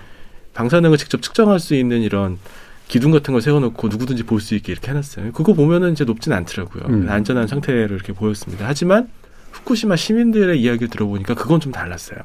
[0.54, 2.38] 방사능을 직접 측정할 수 있는 이런
[2.86, 5.32] 기둥 같은 걸 세워놓고 누구든지 볼 수 있게 이렇게 해놨어요.
[5.32, 6.84] 그거 보면은 이제 높진 않더라고요.
[6.88, 7.06] 음.
[7.08, 8.66] 안전한 상태를 이렇게 보였습니다.
[8.68, 9.08] 하지만
[9.50, 12.20] 후쿠시마 시민들의 이야기를 들어보니까 그건 좀 달랐어요.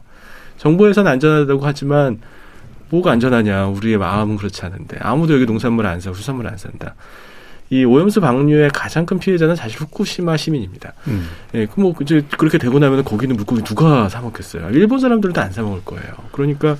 [0.57, 2.19] 정부에서는 안전하다고 하지만
[2.89, 3.67] 뭐가 안전하냐.
[3.67, 4.97] 우리의 마음은 그렇지 않은데.
[5.01, 6.95] 아무도 여기 농산물 안 사고 수산물 안 산다.
[7.71, 10.93] 이 오염수 방류의 가장 큰 피해자는 사실 후쿠시마 시민입니다.
[11.07, 11.27] 음.
[11.55, 14.69] 예, 그뭐 이제 그렇게 되고 나면 거기는 물고기 누가 사 먹겠어요?
[14.69, 16.13] 일본 사람들도 안사 먹을 거예요.
[16.31, 16.77] 그러니까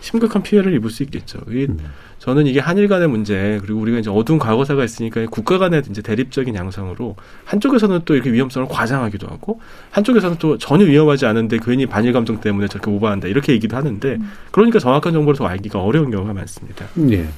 [0.00, 1.38] 심각한 피해를 입을 수 있겠죠.
[1.48, 1.78] 이 음.
[2.18, 6.54] 저는 이게 한일 간의 문제 그리고 우리가 이제 어두운 과거사가 있으니까 국가 간의 이제 대립적인
[6.54, 9.60] 양상으로 한쪽에서는 또 이렇게 위험성을 과장하기도 하고
[9.90, 14.32] 한쪽에서는 또 전혀 위험하지 않은데 괜히 반일 감정 때문에 저렇게 오버한다 이렇게 얘기도 하는데 음.
[14.50, 16.86] 그러니까 정확한 정보를 더 알기가 어려운 경우가 많습니다.
[17.10, 17.28] 예.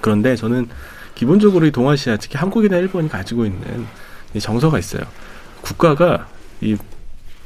[0.00, 0.68] 그런데 저는
[1.14, 3.86] 기본적으로 이 동아시아 특히 한국이나 일본이 가지고 있는
[4.38, 5.02] 정서가 있어요.
[5.60, 6.28] 국가가
[6.60, 6.76] 이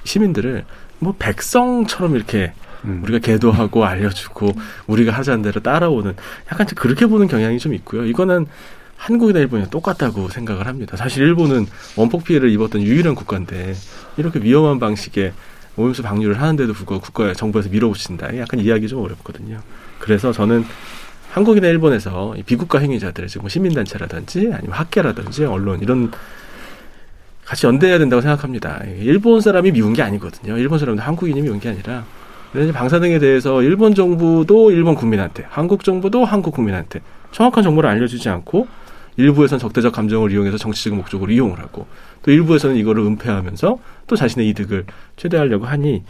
[0.05, 0.65] 시민들을
[0.99, 2.53] 뭐 백성처럼 이렇게
[2.85, 3.01] 음.
[3.03, 4.53] 우리가 계도하고 알려주고
[4.87, 6.15] 우리가 하자는 대로 따라오는
[6.53, 8.05] 약간 그렇게 보는 경향이 좀 있고요.
[8.05, 8.47] 이거는
[8.97, 10.97] 한국이나 일본이 똑같다고 생각을 합니다.
[10.97, 11.67] 사실 일본은
[11.97, 13.75] 원폭 피해를 입었던 유일한 국가인데
[14.19, 15.33] 이렇게 위험한 방식의
[15.77, 18.37] 오염수 방류를 하는데도 불구하고 국가 정부에서 밀어붙인다.
[18.39, 19.61] 약간 이야기 좀 어렵거든요.
[19.99, 20.65] 그래서 저는
[21.31, 26.11] 한국이나 일본에서 비국가 행위자들, 지금 뭐 시민단체라든지 아니면 학계라든지 언론 이런
[27.45, 28.83] 같이 연대해야 된다고 생각합니다.
[28.99, 30.59] 일본 사람이 미운 게 아니거든요.
[30.59, 32.05] 일본 사람도 한국인이 미운 게 아니라
[32.53, 37.01] 방사능에 대해서 일본 정부도 일본 국민한테, 한국 정부도 한국 국민한테
[37.33, 38.67] 정확한 정보를 알려주지 않고
[39.17, 41.87] 일부에서는 적대적 감정을 이용해서 정치적 목적으로 이용을 하고
[42.23, 44.85] 또 일부에서는 이거를 은폐하면서 또 자신의 이득을
[45.17, 46.03] 최대하려고 하니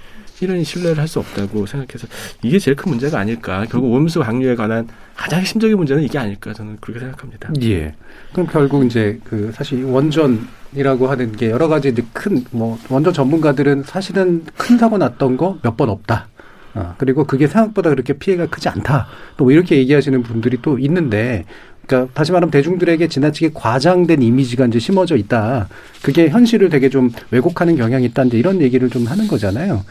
[0.43, 2.07] 이런 신뢰를 할 수 없다고 생각해서
[2.43, 3.67] 이게 제일 큰 문제가 아닐까.
[3.71, 7.51] 결국 오염수 방류에 관한 가장 핵심적인 문제는 이게 아닐까 저는 그렇게 생각합니다.
[7.63, 7.95] 예.
[8.33, 14.45] 그럼 결국 이제 그 사실 원전이라고 하는 게 여러 가지 큰 뭐 원전 전문가들은 사실은
[14.57, 16.29] 큰 사고 났던 거 몇 번 없다.
[16.75, 19.07] 아, 그리고 그게 생각보다 그렇게 피해가 크지 않다.
[19.37, 21.45] 또 이렇게 얘기하시는 분들이 또 있는데
[21.91, 25.69] 그러니까 다시 말하면 대중들에게 지나치게 과장된 이미지가 이제 심어져 있다.
[26.03, 28.23] 그게 현실을 되게 좀 왜곡하는 경향이 있다.
[28.25, 29.85] 이제 이런 얘기를 좀 하는 거잖아요.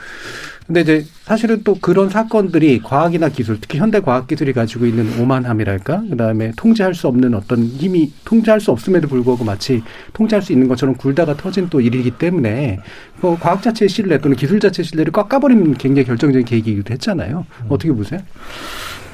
[0.65, 6.03] 근데 이제 사실은 또 그런 사건들이 과학이나 기술, 특히 현대 과학 기술이 가지고 있는 오만함이랄까,
[6.11, 9.81] 그 다음에 통제할 수 없는 어떤 힘이 통제할 수 없음에도 불구하고 마치
[10.13, 12.79] 통제할 수 있는 것처럼 굴다가 터진 또 일이기 때문에
[13.19, 17.47] 뭐 과학 자체의 신뢰 또는 기술 자체의 신뢰를 깎아버리는 굉장히 결정적인 계기이기도 했잖아요.
[17.61, 17.65] 음.
[17.67, 18.21] 어떻게 보세요?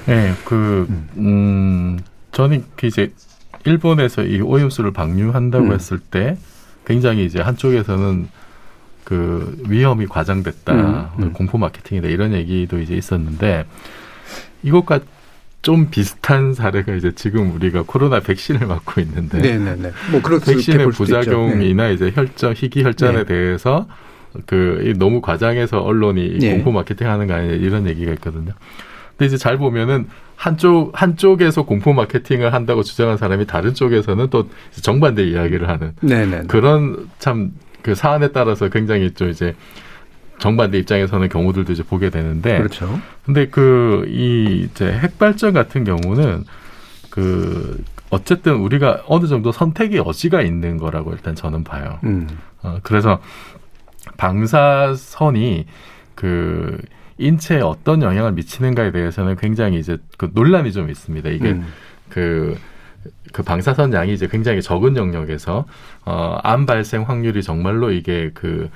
[0.07, 1.97] 네, 그 음,
[2.35, 3.13] 저는 그 이제
[3.63, 5.73] 일본에서 이 오염수를 방류한다고 음.
[5.73, 6.37] 했을 때
[6.85, 8.27] 굉장히 이제 한쪽에서는
[9.05, 11.33] 그 위험이 과장됐다, 음, 음.
[11.33, 13.65] 공포 마케팅이다 이런 얘기도 이제 있었는데
[14.63, 14.99] 이것과
[15.61, 19.91] 좀 비슷한 사례가 이제 지금 우리가 코로나 백신을 맞고 있는데, 네네네.
[20.11, 21.93] 뭐 백신의 부작용이나 네.
[21.93, 23.23] 이제 혈전, 희귀 혈전에 네.
[23.23, 23.87] 대해서
[24.45, 26.51] 그 너무 과장해서 언론이 네.
[26.51, 28.51] 공포 마케팅하는 거 아니냐 이런 얘기가 있거든요.
[29.17, 34.49] 근데 이제 잘 보면은 한쪽 한쪽에서 공포 마케팅을 한다고 주장한 사람이 다른 쪽에서는 또
[34.81, 36.43] 정반대 이야기를 하는 네네.
[36.47, 37.51] 그런 참
[37.85, 39.55] 그 사안에 따라서 굉장히 좀 이제
[40.39, 42.57] 정반대 입장에서는 경우들도 이제 보게 되는데.
[42.57, 42.99] 그렇죠.
[43.23, 46.45] 근데 그, 이, 이제 핵발전 같은 경우는
[47.11, 51.99] 그, 어쨌든 우리가 어느 정도 선택의 여지가 있는 거라고 일단 저는 봐요.
[52.05, 52.27] 음.
[52.63, 53.21] 어, 그래서
[54.17, 55.67] 방사선이
[56.15, 56.79] 그,
[57.17, 61.29] 인체에 어떤 영향을 미치는가에 대해서는 굉장히 이제 그 논란이 좀 있습니다.
[61.29, 61.65] 이게 음.
[62.09, 65.65] 그그 방사선 양이 이제 굉장히 적은 영역에서
[66.05, 68.69] 어, 암 발생 확률이 정말로 이게 그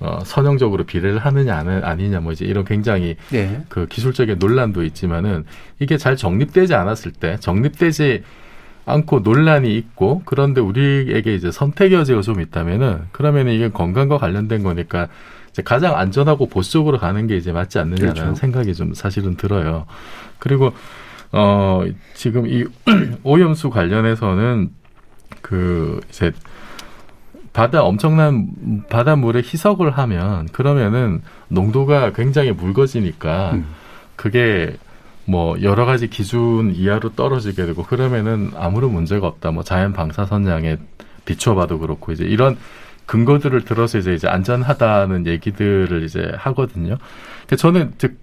[0.00, 3.62] 어, 선형적으로 비례를 하느냐 아니냐 뭐 이제 이런 굉장히 네.
[3.68, 5.44] 그 기술적인 논란도 있지만은
[5.78, 8.22] 이게 잘 정립되지 않았을 때 정립되지
[8.86, 15.08] 않고 논란이 있고 그런데 우리에게 이제 선택 여지가 좀 있다면은 그러면은 이게 건강과 관련된 거니까
[15.62, 18.34] 가장 안전하고 보수적으로 가는 게 이제 맞지 않느냐라는 그렇죠.
[18.34, 19.86] 생각이 좀 사실은 들어요.
[20.38, 20.72] 그리고
[21.32, 22.64] 어 지금 이
[23.22, 24.70] 오염수 관련해서는
[25.42, 26.32] 그 이제
[27.52, 33.66] 바다 엄청난 바닷물에 희석을 하면 그러면은 농도가 굉장히 묽어지니까 음.
[34.16, 34.76] 그게
[35.26, 39.52] 뭐 여러 가지 기준 이하로 떨어지게 되고 그러면은 아무런 문제가 없다.
[39.52, 40.78] 뭐 자연 방사선량에
[41.24, 42.58] 비춰봐도 그렇고 이제 이런
[43.06, 46.96] 근거들을 들어서 이제 이제 안전하다는 얘기들을 이제 하거든요.
[47.46, 48.18] 그 저는 즉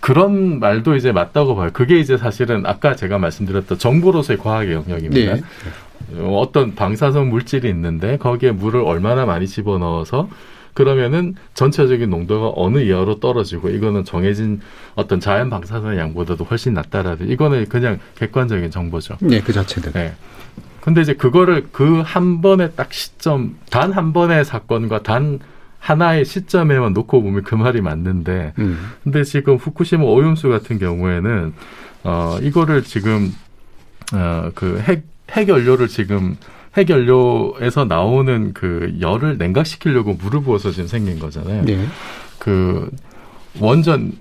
[0.00, 1.70] 그런 말도 이제 맞다고 봐요.
[1.72, 5.34] 그게 이제 사실은 아까 제가 말씀드렸던 정보로서의 과학의 영역입니다.
[5.34, 5.42] 네.
[6.20, 10.28] 어떤 방사선 물질이 있는데 거기에 물을 얼마나 많이 집어넣어서
[10.74, 14.60] 그러면은 전체적인 농도가 어느 이하로 떨어지고 이거는 정해진
[14.96, 19.16] 어떤 자연 방사선 양보다도 훨씬 낮다라든 이거는 그냥 객관적인 정보죠.
[19.20, 19.92] 네, 그 자체는.
[19.92, 20.14] 네.
[20.84, 25.38] 근데 이제 그거를 그 한 번의 딱 시점, 단 한 번의 사건과 단
[25.78, 28.90] 하나의 시점에만 놓고 보면 그 말이 맞는데, 음.
[29.02, 31.54] 근데 지금 후쿠시마 오염수 같은 경우에는
[32.04, 33.32] 어 이거를 지금
[34.12, 36.36] 어 그 핵 핵연료를 지금
[36.76, 41.64] 핵연료에서 나오는 그 열을 냉각시키려고 물을 부어서 지금 생긴 거잖아요.
[41.64, 41.86] 네.
[42.38, 42.90] 그
[43.58, 44.12] 원전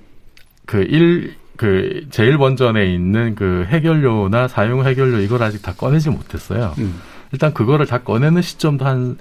[0.66, 6.74] 그 일, 그 제일 원전에 있는 그 핵연료나 사용 핵연료 이걸 아직 다 꺼내지 못했어요.
[6.80, 7.00] 음.
[7.32, 9.18] 일단 그거를 다 꺼내는 시점도 한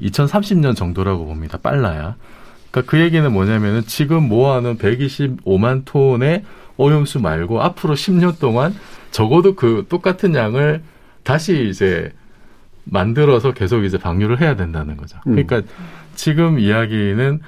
[0.00, 1.58] 2030년 정도라고 봅니다.
[1.58, 2.16] 빨라야.
[2.70, 6.44] 그러니까 그 얘기는 뭐냐면은 지금 모아놓은 125만 톤의
[6.78, 8.74] 오염수 말고 앞으로 10년 동안
[9.10, 10.82] 적어도 그 똑같은 양을
[11.22, 12.12] 다시 이제
[12.84, 15.18] 만들어서 계속 이제 방류를 해야 된다는 거죠.
[15.26, 15.32] 음.
[15.32, 15.62] 그러니까
[16.14, 17.40] 지금 이야기는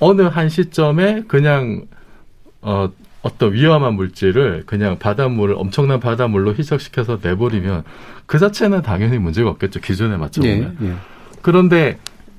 [0.00, 1.86] 어느 한 시점에 그냥
[2.60, 2.90] 어
[3.22, 7.84] 어떤 위험한 물질을 그냥 바닷물을 엄청난 바닷물로 희석시켜서 내버리면
[8.26, 9.80] 그 자체는 당연히 문제가 없겠죠.
[9.80, 10.76] 기준에 맞춰보면.
[10.82, 10.94] 예, 예.
[11.40, 11.98] 그런데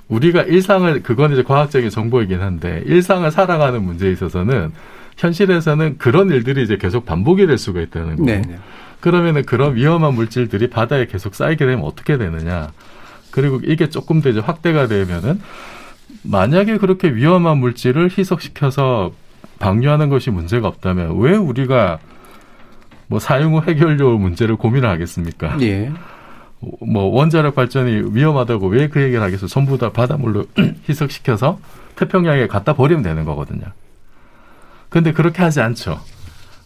[0.10, 4.72] 우리가 일상을 그건 이제 과학적인 정보이긴 한데 일상을 살아가는 문제에 있어서는
[5.18, 8.26] 현실에서는 그런 일들이 이제 계속 반복이 될 수가 있다는 거고.
[8.26, 8.58] 네, 네.
[9.00, 12.72] 그러면은 그런 위험한 물질들이 바다에 계속 쌓이게 되면 어떻게 되느냐.
[13.32, 15.42] 그리고 이게 조금 더 이제 확대가 되면은
[16.24, 19.12] 만약에 그렇게 위험한 물질을 희석시켜서
[19.64, 22.00] 방류하는 것이 문제가 없다면 왜 우리가
[23.08, 25.58] 뭐 사용 후 해결료 문제를 고민을 하겠습니까?
[25.62, 25.90] 예.
[26.82, 29.48] 뭐 원자력 발전이 위험하다고 왜 그 얘기를 하겠어?
[29.48, 30.46] 전부 다 바닷물로
[30.90, 31.60] 희석시켜서
[31.96, 33.64] 태평양에 갖다 버리면 되는 거거든요.
[34.90, 36.00] 근데 그렇게 하지 않죠.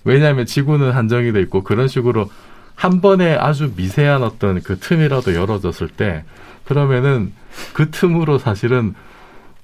[0.04, 2.30] 왜냐하면 지구는 한정이 돼 있고 그런 식으로
[2.74, 6.24] 한 번에 아주 미세한 어떤 그 틈이라도 열어졌을 때
[6.66, 7.32] 그러면은
[7.74, 8.96] 그 틈으로 사실은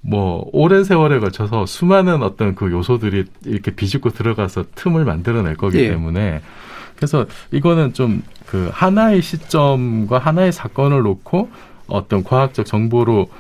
[0.06, 5.90] 뭐 오랜 세월에 걸쳐서 수많은 어떤 그 요소들이 이렇게 비집고 들어가서 틈을 만들어낼 거기 예.
[5.90, 6.42] 때문에
[6.96, 8.22] 그래서 이거는 좀
[8.54, 11.50] 그 하나의 시점과 하나의 사건을 놓고
[11.88, 13.32] 어떤 과학적 정보로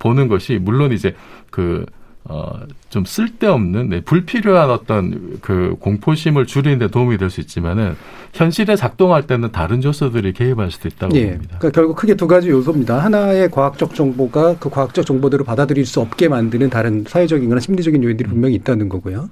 [0.00, 1.14] 보는 것이 물론 이제
[1.50, 1.86] 그
[2.28, 2.60] 어,
[2.90, 7.96] 좀 쓸데없는, 네, 불필요한 어떤 그 공포심을 줄이는 데 도움이 될 수 있지만은
[8.32, 11.58] 현실에 작동할 때는 다른 요소들이 개입할 수도 있다고 예, 봅니다.
[11.58, 12.98] 그러니까 결국 크게 두 가지 요소입니다.
[12.98, 18.28] 하나의 과학적 정보가 그 과학적 정보들을 받아들일 수 없게 만드는 다른 사회적인 거나 심리적인 요인들이
[18.28, 19.28] 분명히 있다는 거고요.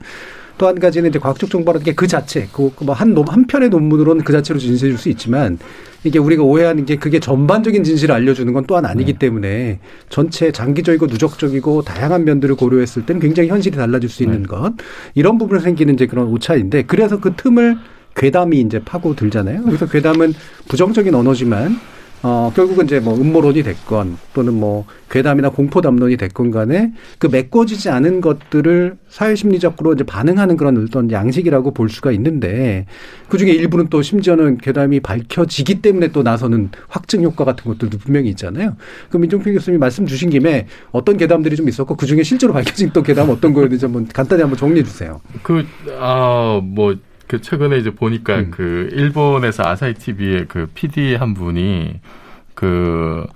[0.58, 4.58] 또 한 가지는 이제 과학적 정보라는 게 그 자체, 그뭐한 한 편의 논문으로는 그 자체로
[4.58, 5.58] 진술해 줄 수 있지만
[6.04, 9.18] 이게 우리가 오해하는 게 그게 전반적인 진실을 알려주는 건 또한 아니기 네.
[9.18, 14.48] 때문에 전체 장기적이고 누적적이고 다양한 면들을 고려했을 때는 굉장히 현실이 달라질 수 있는 네.
[14.48, 14.74] 것
[15.14, 17.78] 이런 부분에 생기는 이제 그런 오차인데 그래서 그 틈을
[18.16, 19.62] 괴담이 이제 파고 들잖아요.
[19.62, 20.34] 그래서 괴담은
[20.68, 21.78] 부정적인 언어지만
[22.26, 27.90] 어, 결국은 이제 뭐 음모론이 됐건 또는 뭐 괴담이나 공포 담론이 됐건 간에 그 메꿔지지
[27.90, 32.86] 않은 것들을 사회심리적으로 이제 반응하는 그런 어떤 양식이라고 볼 수가 있는데
[33.28, 38.30] 그 중에 일부는 또 심지어는 괴담이 밝혀지기 때문에 또 나서는 확증 효과 같은 것들도 분명히
[38.30, 38.74] 있잖아요.
[39.10, 43.02] 그 민종필 교수님이 말씀 주신 김에 어떤 괴담들이 좀 있었고 그 중에 실제로 밝혀진 또
[43.02, 45.20] 괴담 어떤 거였는지 한번 간단히 한번 정리해 주세요.
[45.42, 45.66] 그,
[46.00, 48.50] 아, 뭐, 그 최근에 이제 보니까 음.
[48.50, 52.00] 그 일본에서 아사히 TV의 그 PD 한 분이
[52.54, 53.26] 그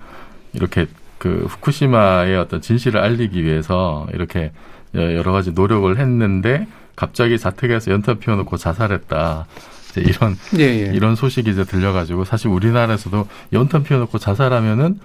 [0.53, 4.51] 이렇게 그 후쿠시마의 어떤 진실을 알리기 위해서 이렇게
[4.93, 9.45] 여러 가지 노력을 했는데 갑자기 자택에서 연탄 피워놓고 자살했다.
[9.91, 10.93] 이제 이런 예, 예.
[10.93, 14.99] 이런 소식이 이제 들려가지고 사실 우리나라에서도 연탄 피워놓고 자살하면은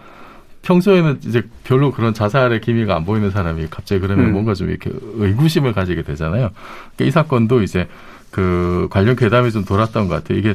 [0.63, 4.33] 평소에는 이제 별로 그런 자살의 기미가 안 보이는 사람이 갑자기 그러면 음.
[4.33, 6.51] 뭔가 좀 이렇게 의구심을 가지게 되잖아요.
[6.97, 7.87] 그러니까 이 사건도 이제
[8.35, 10.37] 그 관련 괴담이 좀 돌았던 것 같아요.
[10.39, 10.55] 이게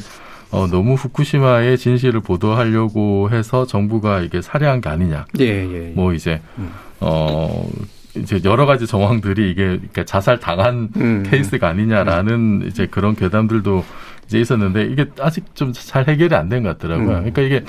[0.52, 5.26] 어, 너무 후쿠시마의 진실을 보도하려고 해서 정부가 이게 살해한 게 아니냐.
[5.40, 5.92] 예, 예, 예.
[5.96, 6.70] 뭐 이제 음.
[7.00, 7.66] 어
[8.18, 11.24] 이제 여러 가지 정황들이 이게 그러니까 자살 당한 음.
[11.26, 13.86] 케이스가 아니냐라는 이제 그런 괴담들도
[14.28, 17.08] 이제 있었는데 이게 아직 좀 잘 해결이 안 된 것 같더라고요.
[17.10, 17.32] 음.
[17.32, 17.64] 그러니까 이게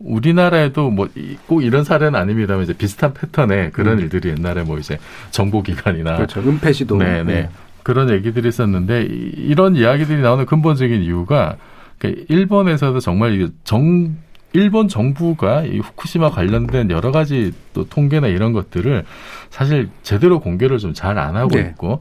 [0.00, 1.06] 우리나라에도 뭐
[1.46, 4.00] 꼭 이런 사례는 아닙니다만 이제 비슷한 패턴의 그런 음.
[4.02, 4.98] 일들이 옛날에 뭐 이제
[5.30, 6.40] 정보기관이나 그렇죠.
[6.40, 7.48] 은폐 시도 네네 네.
[7.82, 11.56] 그런 얘기들이 있었는데 이런 이야기들이 나오는 근본적인 이유가
[11.98, 14.16] 그러니까 일본에서도 정말 정
[14.54, 19.04] 일본 정부가 이 후쿠시마 관련된 여러 가지 또 통계나 이런 것들을
[19.50, 21.60] 사실 제대로 공개를 좀 잘 안 하고 네.
[21.70, 22.00] 있고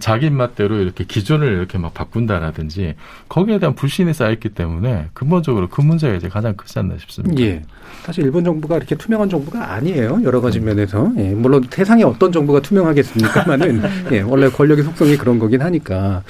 [0.00, 2.94] 자기 입맛대로 이렇게 기준을 이렇게 막 바꾼다라든지
[3.28, 7.40] 거기에 대한 불신이 쌓였기 때문에 근본적으로 그 문제가 이제 가장 크지 않나 싶습니다.
[7.42, 7.62] 예.
[8.02, 10.20] 사실 일본 정부가 이렇게 투명한 정부가 아니에요.
[10.24, 11.12] 여러 가지 면에서.
[11.18, 11.30] 예.
[11.34, 13.82] 물론 세상에 어떤 정부가 투명하겠습니까만은
[14.12, 14.20] 예.
[14.22, 16.24] 원래 권력의 속성이 그런 거긴 하니까.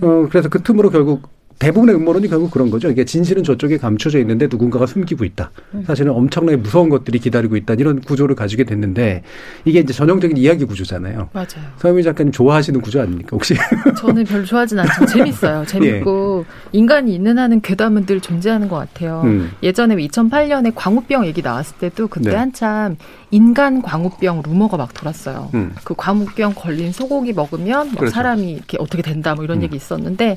[0.00, 1.28] 어, 그래서 그 틈으로 결국
[1.60, 2.90] 대부분의 음모론이 결국 그런 거죠.
[2.90, 5.50] 이게 진실은 저쪽에 감춰져 있는데 누군가가 숨기고 있다.
[5.74, 5.84] 음.
[5.86, 7.74] 사실은 엄청나게 무서운 것들이 기다리고 있다.
[7.74, 9.22] 이런 구조를 가지게 됐는데
[9.66, 11.28] 이게 이제 전형적인 이야기 구조잖아요.
[11.32, 11.70] 맞아요.
[11.76, 13.54] 서현미 작가님 좋아하시는 구조 아닙니까 혹시?
[13.98, 15.04] 저는 별로 좋아하진 않죠.
[15.04, 15.66] 재밌어요.
[15.66, 16.68] 재밌고 예.
[16.72, 19.20] 인간이 있는 한은 괴담은 늘 존재하는 것 같아요.
[19.24, 19.50] 음.
[19.62, 22.36] 예전에 2008년에 광우병 얘기 나왔을 때도 그때 네.
[22.36, 22.96] 한참
[23.30, 25.50] 인간 광우병 루머가 막 돌았어요.
[25.54, 25.74] 음.
[25.84, 28.14] 그 광우병 걸린 소고기 먹으면 뭐 그렇죠.
[28.14, 29.62] 사람이 이렇게 어떻게 된다 뭐 이런 음.
[29.62, 30.36] 얘기 있었는데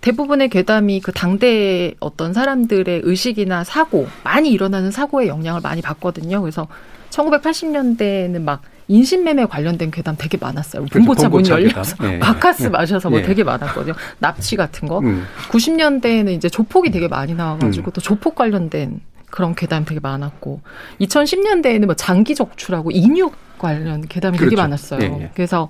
[0.00, 6.40] 대부분의 괴담이 그 당대 어떤 사람들의 의식이나 사고 많이 일어나는 사고에 영향을 많이 받거든요.
[6.40, 6.66] 그래서
[7.10, 10.84] 1980년대에는 막 인신매매 관련된 괴담 되게 많았어요.
[10.86, 12.18] 봉고차 문 열려서 네.
[12.18, 13.26] 바카스 마셔서 뭐 네.
[13.26, 13.94] 되게 많았거든요.
[14.18, 14.98] 납치 같은 거.
[14.98, 15.24] 음.
[15.50, 17.92] 90년대에는 이제 조폭이 되게 많이 나와가지고 음.
[17.92, 19.00] 또 조폭 관련된
[19.32, 20.60] 그런 괴담 되게 많았고
[21.00, 24.50] 2010년대에는 뭐 장기 적출하고 인육 관련 괴담이 그렇죠.
[24.50, 25.00] 되게 많았어요.
[25.00, 25.30] 예, 예.
[25.34, 25.68] 그래서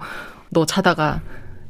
[0.51, 1.23] 너 자다가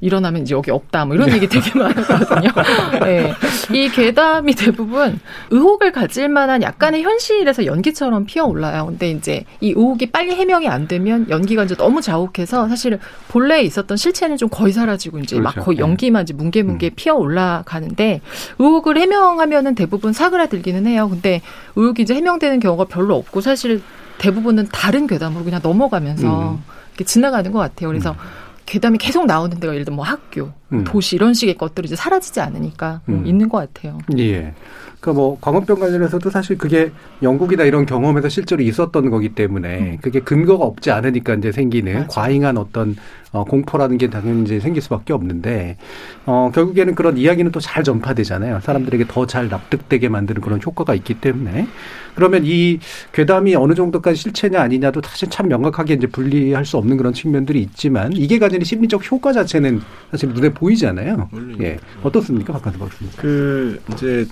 [0.03, 1.37] 일어나면 이제 여기 없다 뭐 이런 네.
[1.37, 2.51] 얘기 되게 많았거든요.
[3.05, 3.33] 네.
[3.73, 8.87] 이 괴담이 대부분 의혹을 가질 만한 약간의 현실에서 연기처럼 피어올라요.
[8.87, 13.97] 근데 이제 이 의혹이 빨리 해명이 안 되면 연기가 이제 너무 자욱해서 사실 본래 있었던
[13.97, 15.57] 실체는 좀 거의 사라지고 이제 그렇죠.
[15.57, 15.83] 막 거의 네.
[15.83, 16.93] 연기만 이제 뭉게뭉게 음.
[16.97, 18.21] 피어 올라가는데
[18.59, 21.09] 의혹을 해명하면은 대부분 사그라들기는 해요.
[21.09, 21.43] 근데
[21.77, 23.81] 의혹이 이제 해명되는 경우가 별로 없고 사실
[24.19, 26.65] 대부분은 다른 괴담으로 그냥 넘어가면서 음.
[26.91, 27.89] 이렇게 지나가는 것 같아요.
[27.89, 28.52] 그래서 음.
[28.67, 30.85] 괴담이 계속 나오는 데가 예를 들면 뭐 학교, 음.
[30.85, 33.27] 도시 이런 식의 것들이 이제 사라지지 않으니까 음.
[33.27, 33.99] 있는 것 같아요.
[34.19, 34.55] 예.
[35.03, 39.99] 그러니까 뭐 광우병 관련해서도 사실 그게 영국이나 이런 경험에서 실제로 있었던 거기 때문에 음.
[40.01, 42.07] 그게 근거가 없지 않으니까 이제 생기는 맞아.
[42.07, 42.95] 과잉한 어떤
[43.33, 45.77] 어, 공포라는 게 당연히 이제 생길 수밖에 없는데
[46.25, 48.61] 어, 결국에는 그런 이야기는 또 잘 전파되잖아요.
[48.61, 51.67] 사람들에게 더 잘 납득되게 만드는 그런 효과가 있기 때문에
[52.15, 52.79] 그러면 이
[53.13, 58.13] 괴담이 어느 정도까지 실체냐 아니냐도 사실 참 명확하게 이제 분리할 수 없는 그런 측면들이 있지만
[58.13, 59.81] 이게 가지는 심리적 효과 자체는
[60.13, 61.29] 사실 눈에 보이잖아요.
[61.63, 61.79] 예.
[62.05, 63.13] 어떻습니까, 박한수 박사님?
[63.17, 64.27] 그 이제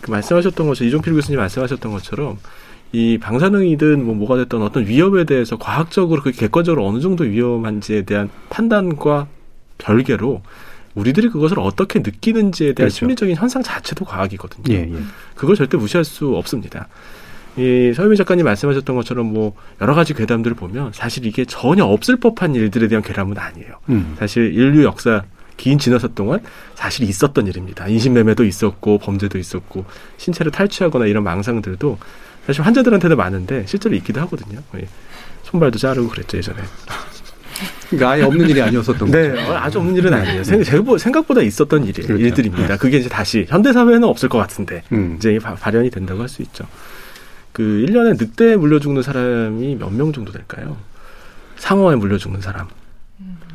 [0.00, 2.38] 그 말씀하셨던 것처럼 이종필 교수님 말씀하셨던 것처럼
[2.92, 8.30] 이 방사능이든 뭐 뭐가 됐던 어떤 위협에 대해서 과학적으로 그 객관적으로 어느 정도 위험한지에 대한
[8.48, 9.26] 판단과
[9.76, 10.42] 별개로
[10.94, 12.96] 우리들이 그것을 어떻게 느끼는지에 대한 그렇죠.
[12.96, 14.74] 심리적인 현상 자체도 과학이거든요.
[14.74, 14.98] 예, 예.
[15.34, 16.88] 그걸 절대 무시할 수 없습니다.
[17.56, 22.54] 이 서유미 작가님 말씀하셨던 것처럼 뭐 여러 가지 괴담들을 보면 사실 이게 전혀 없을 법한
[22.54, 23.74] 일들에 대한 괴담은 아니에요.
[23.90, 24.16] 음.
[24.18, 25.24] 사실 인류 역사
[25.58, 26.40] 긴 지나서 동안
[26.74, 27.86] 사실 있었던 일입니다.
[27.86, 29.84] 인신매매도 있었고 범죄도 있었고
[30.16, 31.98] 신체를 탈취하거나 이런 망상들도
[32.46, 34.60] 사실 환자들한테도 많은데 실제로 있기도 하거든요.
[35.44, 36.58] 손발도 자르고 그랬죠 예전에.
[37.90, 39.56] 그러니까 아예 없는 일이 아니었었던 네, 거죠.
[39.56, 40.44] 아주 없는 일은 아니에요.
[40.98, 42.22] 생각보다 있었던 일이, 그렇죠.
[42.22, 42.76] 일들입니다.
[42.76, 45.16] 그게 이제 다시 현대 사회는 없을 것 같은데 음.
[45.18, 46.64] 이제 발현이 된다고 할 수 있죠.
[47.52, 50.76] 그 1년에 늑대에 물려 죽는 사람이 몇 명 정도 될까요?
[51.56, 52.68] 상어에 물려 죽는 사람.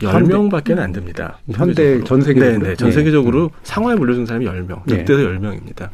[0.02, 1.39] 열 명밖에는 안 됩니다.
[1.52, 2.63] 현대 전 세계적으로.
[2.63, 2.76] 네, 네.
[2.76, 3.60] 전 세계적으로 네.
[3.63, 5.23] 상어에 물려 죽는 사람이 열명 늑대도 네.
[5.23, 5.89] 열명입니다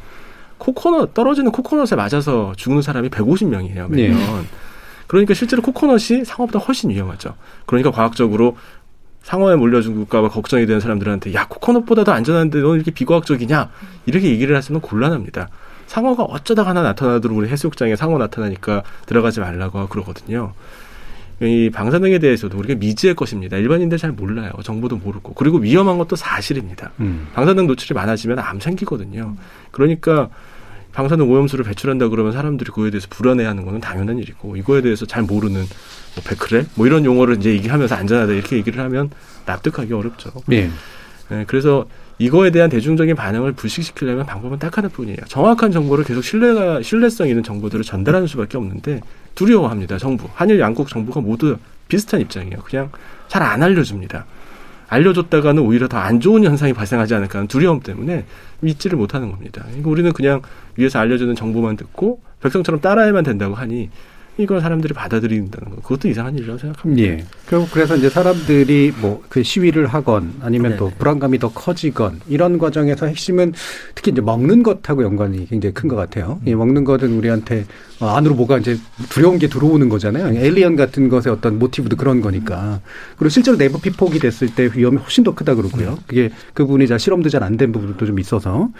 [0.58, 4.18] 코코넛 떨어지는 코코넛에 맞아서 죽는 사람이 150명이에요 매년.
[4.18, 4.46] 네.
[5.06, 7.34] 그러니까 실제로 코코넛이 상어보다 훨씬 위험하죠.
[7.66, 8.56] 그러니까 과학적으로
[9.22, 13.70] 상어에 물려줄까봐 걱정이 되는 사람들한테 야 코코넛보다 도 안전한데 너 이렇게 비과학적이냐
[14.06, 15.48] 이렇게 얘기를 하시면 곤란합니다.
[15.86, 20.52] 상어가 어쩌다가 하나 나타나도록 우리 해수욕장에 상어 나타나니까 들어가지 말라고 그러거든요.
[21.42, 23.56] 이 방사능에 대해서도 우리가 미지의 것입니다.
[23.56, 24.52] 일반인들 잘 몰라요.
[24.62, 25.32] 정보도 모르고.
[25.34, 26.92] 그리고 위험한 것도 사실입니다.
[27.00, 27.28] 음.
[27.32, 29.36] 방사능 노출이 많아지면 암 생기거든요.
[29.70, 30.28] 그러니까
[30.92, 35.54] 방사능 오염수를 배출한다 그러면 사람들이 그거에 대해서 불안해하는 거는 당연한 일이고 이거에 대해서 잘 모르는
[35.54, 39.10] 뭐 베크레 뭐 이런 용어를 이제 얘기하면서 안전하다 이렇게 얘기를 하면
[39.46, 40.32] 납득하기 어렵죠.
[40.46, 40.68] 네.
[41.28, 41.86] 네 그래서
[42.18, 45.16] 이거에 대한 대중적인 반응을 불식시키려면 방법은 딱 하나뿐이에요.
[45.26, 49.00] 정확한 정보를 계속 신뢰가 신뢰성 있는 정보들을 전달하는 수밖에 없는데
[49.34, 49.98] 두려워합니다.
[49.98, 51.56] 정부 한일 양국 정부가 모두
[51.88, 52.58] 비슷한 입장이에요.
[52.64, 52.90] 그냥
[53.28, 54.26] 잘 안 알려줍니다.
[54.88, 58.24] 알려줬다가는 오히려 더 안 좋은 현상이 발생하지 않을까 하는 두려움 때문에
[58.60, 59.62] 믿지를 못하는 겁니다.
[59.66, 60.42] 그러니까 우리는 그냥
[60.76, 63.90] 위에서 알려주는 정보만 듣고 백성처럼 따라야만 된다고 하니
[64.38, 67.02] 이걸 사람들이 받아들인다는 거 그것도 이상한 일이라고 생각합니다.
[67.02, 67.24] 예.
[67.46, 73.06] 결국 그래서 이제 사람들이 뭐 그 시위를 하건 아니면 네또 불안감이 더 커지건 이런 과정에서
[73.06, 73.52] 핵심은
[73.94, 76.40] 특히 이제 먹는 것하고 연관이 굉장히 큰 것 같아요.
[76.46, 77.66] 이 먹는 것은 우리한테
[78.00, 78.78] 어, 안으로 뭐가 이제
[79.10, 80.28] 두려운 게 들어오는 거잖아요.
[80.38, 82.80] 에일리언 같은 것의 어떤 모티브도 그런 거니까.
[83.18, 85.98] 그리고 실제로 내부 피폭이 됐을 때 위험이 훨씬 더 크다 그러고요.
[86.06, 88.70] 그게 그 부분이 잘 실험도 잘 안 된 부분도 좀 있어서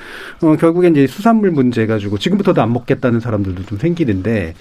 [0.40, 4.55] 어 결국엔 이제 수산물 문제 가지고 지금부터도 안 먹겠다는 사람들도 좀 생기는데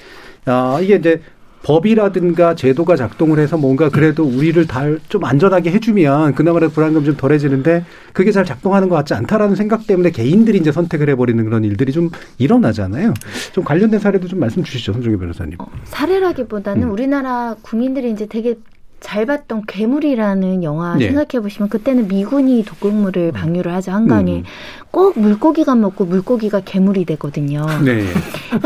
[0.46, 1.22] 아, 이게 이제
[1.64, 4.66] 법이라든가 제도가 작동을 해서 뭔가 그래도 우리를
[5.10, 7.84] 좀 안전하게 해주면 그나마라도 불안감 좀 덜해지는데
[8.14, 12.10] 그게 잘 작동하는 것 같지 않다라는 생각 때문에 개인들이 이제 선택을 해버리는 그런 일들이 좀
[12.38, 13.14] 일어나잖아요.
[13.52, 15.56] 좀 관련된 사례도 좀 말씀 주시죠, 손정희 변호사님.
[15.60, 16.92] 어, 사례라기보다는 음.
[16.92, 18.56] 우리나라 국민들이 이제 되게
[19.00, 21.08] 잘 봤던 괴물이라는 영화 네.
[21.08, 23.32] 생각해 보시면 그때는 미군이 독극물을 음.
[23.34, 24.44] 방류를 하죠 한강에 음.
[24.92, 27.66] 꼭 물고기가 먹고 물고기가 괴물이 되거든요.
[27.86, 28.06] 네.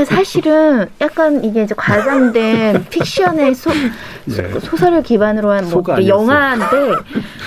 [0.05, 3.69] 사실은 약간 이게 이제 과장된 픽션의 소,
[4.25, 4.59] 네.
[4.59, 6.65] 소설을 기반으로 한 뭐 영화인데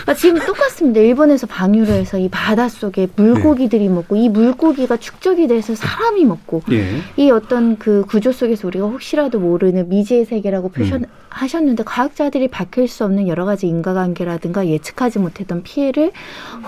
[0.07, 1.01] 아, 지금 똑같습니다.
[1.01, 3.95] 일본에서 방류를 해서 이 바닷속에 물고기들이 네.
[3.95, 7.01] 먹고 이 물고기가 축적이 돼서 사람이 먹고 네.
[7.16, 11.84] 이 어떤 그 구조 속에서 우리가 혹시라도 모르는 미지의 세계라고 표현하셨는데 음.
[11.84, 16.12] 과학자들이 밝힐 수 없는 여러 가지 인과관계라든가 예측하지 못했던 피해를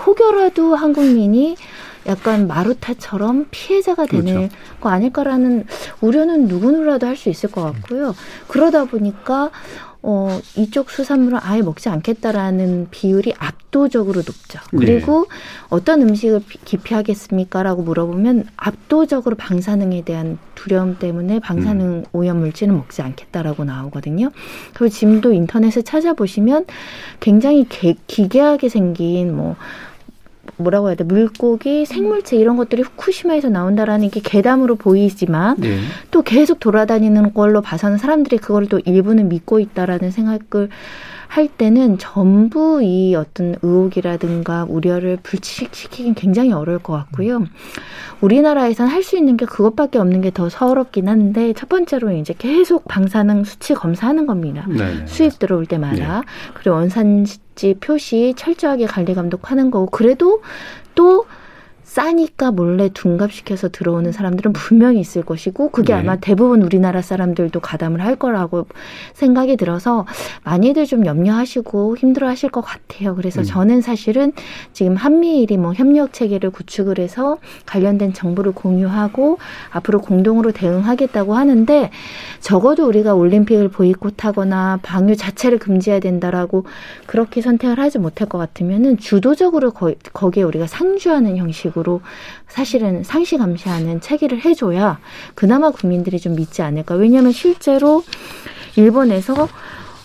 [0.05, 1.55] 혹여라도 한국민이
[2.07, 4.55] 약간 마루타처럼 피해자가 되는 그렇죠.
[4.81, 5.65] 거 아닐까라는
[6.01, 8.15] 우려는 누구라도 할 수 있을 것 같고요.
[8.47, 9.51] 그러다 보니까
[10.01, 14.59] 어, 이쪽 수산물을 아예 먹지 않겠다라는 비율이 압도적으로 높죠.
[14.71, 14.79] 네.
[14.79, 15.35] 그리고 네.
[15.69, 17.63] 어떤 음식을 기피하겠습니까?
[17.63, 22.05] 라고 물어보면 압도적으로 방사능에 대한 두려움 때문에 방사능 음.
[22.13, 24.31] 오염 물질은 먹지 않겠다라고 나오거든요.
[24.73, 26.65] 그리고 지금도 인터넷에 찾아보시면
[27.19, 29.57] 굉장히 개, 기괴하게 생긴 뭐
[30.57, 35.79] 뭐라고 해야 돼 물고기 생물체 이런 것들이 후쿠시마에서 나온다라는 게 괴담으로 보이지만 네.
[36.11, 40.69] 또 계속 돌아다니는 걸로 봐서는 사람들이 그걸 또 일부는 믿고 있다라는 생각을
[41.27, 47.45] 할 때는 전부 이 어떤 의혹이라든가 우려를 불식시키긴 굉장히 어려울 것 같고요.
[48.21, 52.85] 우리나라에선 할 수 있는 게 그것밖에 없는 게 더 서럽긴 한데 첫 번째로 이제 계속
[52.87, 54.65] 방사능 수치 검사하는 겁니다.
[54.67, 55.05] 네네.
[55.05, 56.25] 수입 들어올 때마다 네.
[56.55, 57.25] 그리고 원산
[57.59, 60.41] 지 표시 철저하게 관리 감독하는 거고 그래도
[60.95, 61.25] 또
[61.89, 65.99] 싸니까 몰래 둔갑시켜서 들어오는 사람들은 분명히 있을 것이고 그게 네.
[65.99, 68.67] 아마 대부분 우리나라 사람들도 가담을 할 거라고
[69.15, 70.05] 생각이 들어서
[70.43, 73.15] 많이들 좀 염려하시고 힘들어하실 것 같아요.
[73.15, 73.43] 그래서 음.
[73.43, 74.33] 저는 사실은
[74.71, 79.39] 지금 한미일이 뭐 협력 체계를 구축을 해서 관련된 정보를 공유하고
[79.71, 81.89] 앞으로 공동으로 대응하겠다고 하는데
[82.39, 86.65] 적어도 우리가 올림픽을 보이콧하거나 방류 자체를 금지해야 된다라고
[87.07, 92.01] 그렇게 선택을 하지 못할 것 같으면은 주도적으로 거, 거기에 우리가 상주하는 형식으로 방 식으로
[92.47, 94.99] 사실은 상시 감시하는 체계를 해줘야
[95.35, 96.95] 그나마 국민들이 좀 믿지 않을까.
[96.95, 98.03] 왜냐하면 실제로
[98.75, 99.47] 일본에서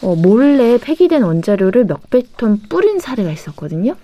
[0.02, 3.96] 어, 몰래 폐기된 원자료를 몇백 톤 뿌린 사례가 있었거든요.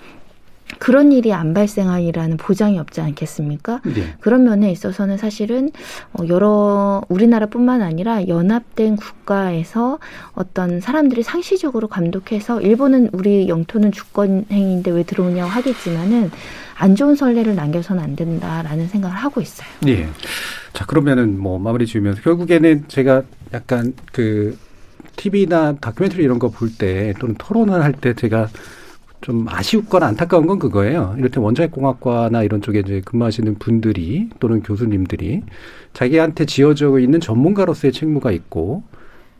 [0.81, 3.83] 그런 일이 안 발생하리라는 보장이 없지 않겠습니까?
[3.85, 4.15] 네.
[4.21, 5.71] 그런 면에 있어서는 사실은
[6.15, 9.99] 어, 여러 우리나라뿐만 아니라 연합된 국가에서
[10.33, 16.31] 어떤 사람들이 상시적으로 감독해서 일본은 우리 영토는 주권 행위인데 왜 들어오냐고 하겠지만은
[16.77, 19.69] 안 좋은 선례를 남겨서는 안 된다라는 생각을 하고 있어요.
[19.87, 20.09] 예.
[20.73, 23.23] 자 그러면은 뭐 마무리 지으면서 결국에는 제가
[23.53, 24.57] 약간 그
[25.17, 28.49] TV나 다큐멘터리 이런 거 볼 때 또는 토론을 할 때 제가
[29.21, 31.15] 좀 아쉬웠거나 안타까운 건 그거예요.
[31.19, 35.43] 이를테면 원자핵공학과나 이런 쪽에 이제 근무하시는 분들이 또는 교수님들이
[35.93, 38.83] 자기한테 지어져 있는 전문가로서의 책무가 있고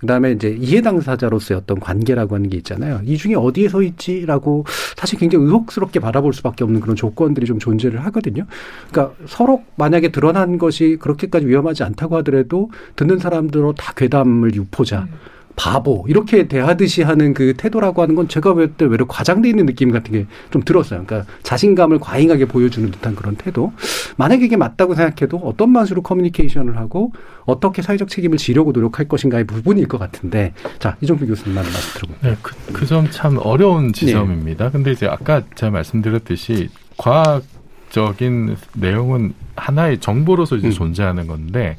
[0.01, 3.01] 그다음에 이제 이해 당사자로서의 어떤 관계라고 하는 게 있잖아요.
[3.05, 4.65] 이 중에 어디에 서 있지라고
[4.97, 8.47] 사실 굉장히 의혹스럽게 바라볼 수밖에 없는 그런 조건들이 좀 존재를 하거든요.
[8.91, 15.03] 그러니까 서로 만약에 드러난 것이 그렇게까지 위험하지 않다고 하더라도 듣는 사람들로 다 괴담을 유포자.
[15.03, 15.40] 음.
[15.57, 19.91] 바보 이렇게 대하듯이 하는 그 태도라고 하는 건 제가 볼 때 외로 과장돼 있는 느낌
[19.91, 21.05] 같은 게 좀 들었어요.
[21.05, 23.73] 그러니까 자신감을 과잉하게 보여주는 듯한 그런 태도.
[24.17, 27.13] 만약에 이게 맞다고 생각해도 어떤 맛으로 커뮤니케이션을 하고
[27.45, 32.33] 어떻게 사회적 책임을 지려고 노력할 것인가의 부분일 것 같은데 자 이종필 교수님 말씀 들어볼게요.
[32.33, 33.93] 네, 그점 참 어려운 네.
[33.93, 34.67] 지점입니다.
[34.67, 34.71] 네.
[34.71, 40.73] 근데 이제 아까 제가 말씀드렸듯이 과학적인 내용은 하나의 정보로서 이제 음.
[40.73, 41.77] 존재하는 건데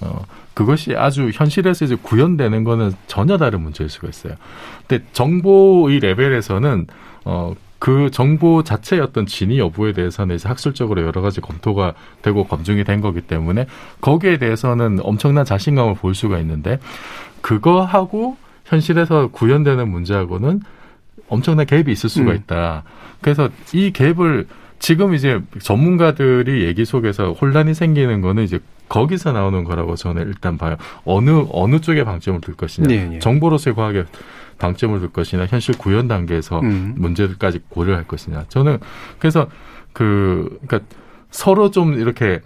[0.00, 0.24] 어.
[0.54, 4.34] 그것이 아주 현실에서 이제 구현되는 거는 전혀 다른 문제일 수가 있어요.
[4.86, 6.86] 근데 정보의 레벨에서는
[7.24, 12.84] 어, 그 정보 자체의 어떤 진위 여부에 대해서는 이제 학술적으로 여러 가지 검토가 되고 검증이
[12.84, 13.66] 된 거기 때문에
[14.00, 16.78] 거기에 대해서는 엄청난 자신감을 볼 수가 있는데
[17.40, 18.36] 그거하고
[18.66, 20.60] 현실에서 구현되는 문제하고는
[21.28, 22.36] 엄청난 갭이 있을 수가 음.
[22.36, 22.84] 있다.
[23.20, 24.46] 그래서 이 갭을
[24.78, 28.60] 지금 이제 전문가들이 얘기 속에서 혼란이 생기는 거는 이제
[28.92, 30.76] 거기서 나오는 거라고 저는 일단 봐요.
[31.04, 32.88] 어느 어느 쪽에 방점을 둘 것이냐.
[32.88, 33.18] 네, 네.
[33.18, 34.04] 정보로서의 과학에
[34.58, 36.94] 방점을 둘 것이냐, 현실 구현 단계에서 음.
[36.98, 38.44] 문제들까지 고려할 것이냐.
[38.48, 38.78] 저는
[39.18, 39.48] 그래서
[39.92, 40.80] 그 그러니까
[41.30, 42.40] 서로 좀 이렇게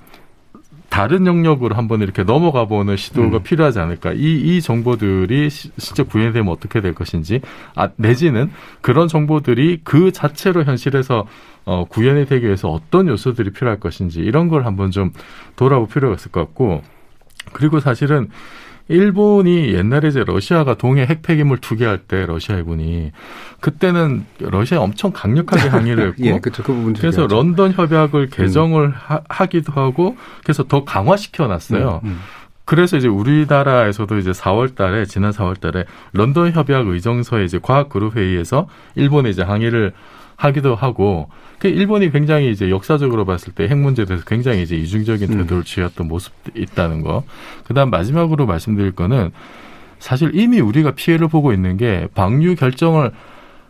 [0.96, 3.42] 다른 영역으로 한번 이렇게 넘어가 보는 시도가 음.
[3.42, 4.14] 필요하지 않을까.
[4.14, 4.16] 이,
[4.56, 7.42] 이 정보들이 시, 실제 구현이 되면 어떻게 될 것인지,
[7.74, 11.26] 아, 내지는 그런 정보들이 그 자체로 현실에서
[11.66, 15.12] 어, 구현이 되기 위해서 어떤 요소들이 필요할 것인지, 이런 걸 한번 좀
[15.56, 16.80] 돌아볼 필요가 있을 것 같고,
[17.52, 18.30] 그리고 사실은
[18.88, 23.10] 일본이 옛날에 이제 러시아가 동해 핵 폐기물 투기할 때 러시아 해군이
[23.60, 27.34] 그때는 러시아 엄청 강력하게 항의를 했고 예, 그쵸, 그 그래서 중요하죠.
[27.34, 28.92] 런던 협약을 개정을 음.
[29.28, 32.00] 하, 기도 하고 그래서 더 강화시켜 놨어요.
[32.04, 32.18] 음, 음.
[32.64, 38.16] 그래서 이제 우리나라에서도 이제 4월 달에 지난 4월 달에 런던 협약 의정서에 이제 과학 그룹
[38.16, 39.92] 회의에서 일본에 이제 항의를
[40.36, 41.28] 하기도 하고
[41.58, 45.38] 그 일본이 굉장히 이제 역사적으로 봤을 때 핵 문제에 대해서 굉장히 이제 이중적인 음.
[45.38, 47.24] 태도를 취했던 모습도 있다는 거.
[47.64, 49.30] 그다음 마지막으로 말씀드릴 거는
[49.98, 53.12] 사실 이미 우리가 피해를 보고 있는 게 방류 결정을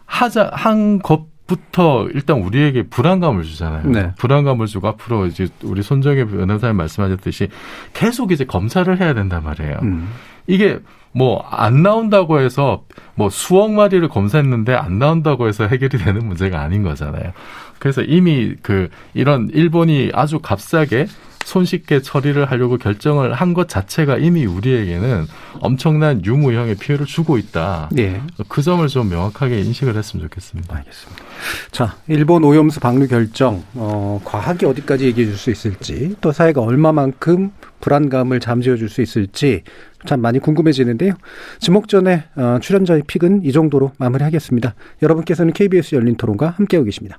[0.07, 3.87] 하자 한 것 부터 일단 우리에게 불안감을 주잖아요.
[3.87, 4.13] 네.
[4.19, 7.49] 불안감을 주고 앞으로 이제 우리 손정혜 변호사님 말씀하셨듯이
[7.93, 9.79] 계속 이제 검사를 해야 된단 말이에요.
[9.83, 10.09] 음.
[10.47, 10.79] 이게
[11.13, 12.85] 뭐 안 나온다고 해서
[13.15, 17.33] 뭐 수억 마리를 검사했는데 안 나온다고 해서 해결이 되는 문제가 아닌 거잖아요.
[17.79, 21.07] 그래서 이미 그 이런 일본이 아주 값싸게
[21.45, 25.27] 손쉽게 처리를 하려고 결정을 한 것 자체가 이미 우리에게는
[25.61, 27.89] 엄청난 유무형의 피해를 주고 있다.
[27.93, 28.21] 네.
[28.49, 30.77] 그 점을 좀 명확하게 인식을 했으면 좋겠습니다.
[30.77, 31.25] 알겠습니다.
[31.71, 37.51] 자, 일본 오염수 방류 결정, 어, 과학이 어디까지 얘기해 줄 수 있을지, 또 사회가 얼마만큼
[37.81, 39.63] 불안감을 잠재워 줄 수 있을지
[40.07, 41.15] 참 많이 궁금해지는데요.
[41.61, 44.75] 지목 전에 어, 출연자의 픽은 이 정도로 마무리하겠습니다.
[45.03, 47.19] 여러분께서는 KBS 열린 토론과 함께하고 계십니다.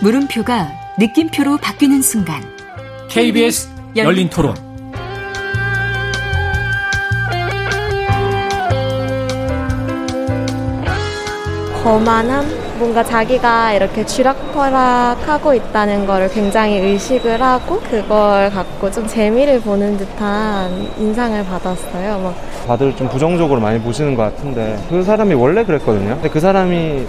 [0.00, 2.42] 물음표가 느낌표로 바뀌는 순간.
[3.10, 4.54] KBS 열린 토론.
[11.82, 19.96] 거만함 뭔가 자기가 이렇게 쥐락펴락하고 있다는 거를 굉장히 의식을 하고 그걸 갖고 좀 재미를 보는
[19.96, 22.18] 듯한 인상을 받았어요.
[22.18, 22.34] 막
[22.66, 26.14] 다들 좀 부정적으로 많이 보시는 것 같은데 그 사람이 원래 그랬거든요.
[26.14, 27.06] 근데 그 사람이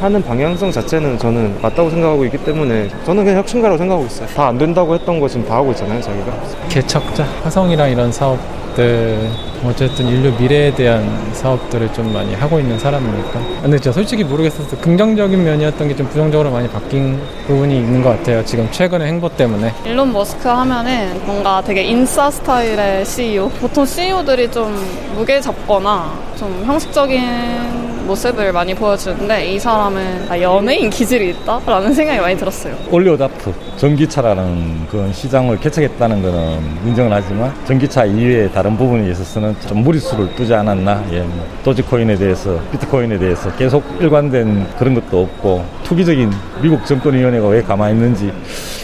[0.00, 4.26] 하는 방향성 자체는 저는 맞다고 생각하고 있기 때문에 저는 그냥 혁신가라고 생각하고 있어요.
[4.34, 6.32] 다 안 된다고 했던 거 지금 다 하고 있잖아요, 자기가.
[6.68, 8.36] 개척자, 화성이랑 이런 사업
[8.74, 9.28] 들
[9.64, 13.40] 어쨌든 인류 미래에 대한 사업들을 좀 많이 하고 있는 사람이니까.
[13.62, 18.44] 근데 진짜 솔직히 모르겠어서 긍정적인 면이었던 게 좀 부정적으로 많이 바뀐 부분이 있는 것 같아요.
[18.44, 19.72] 지금 최근의 행보 때문에.
[19.84, 23.48] 일론 머스크 하면은 뭔가 되게 인싸 스타일의 CEO.
[23.60, 24.74] 보통 CEO들이 좀
[25.14, 32.76] 무게 잡거나 좀 형식적인 모습을 많이 보여주는데 이 사람은 연예인 기질이 있다라는 생각이 많이 들었어요.
[32.90, 40.34] 올리오다프 전기차라는 그런 시장을 개척했다는 것은 인정을 하지만 전기차 이외의 다른 부분에 있어서는 좀 무리수를
[40.34, 41.04] 두지 않았나.
[41.12, 46.30] 예, 뭐 도지코인에 대해서 비트코인에 대해서 계속 일관된 그런 것도 없고 투기적인
[46.62, 48.32] 미국 정권위원회가 왜 가만히 있는지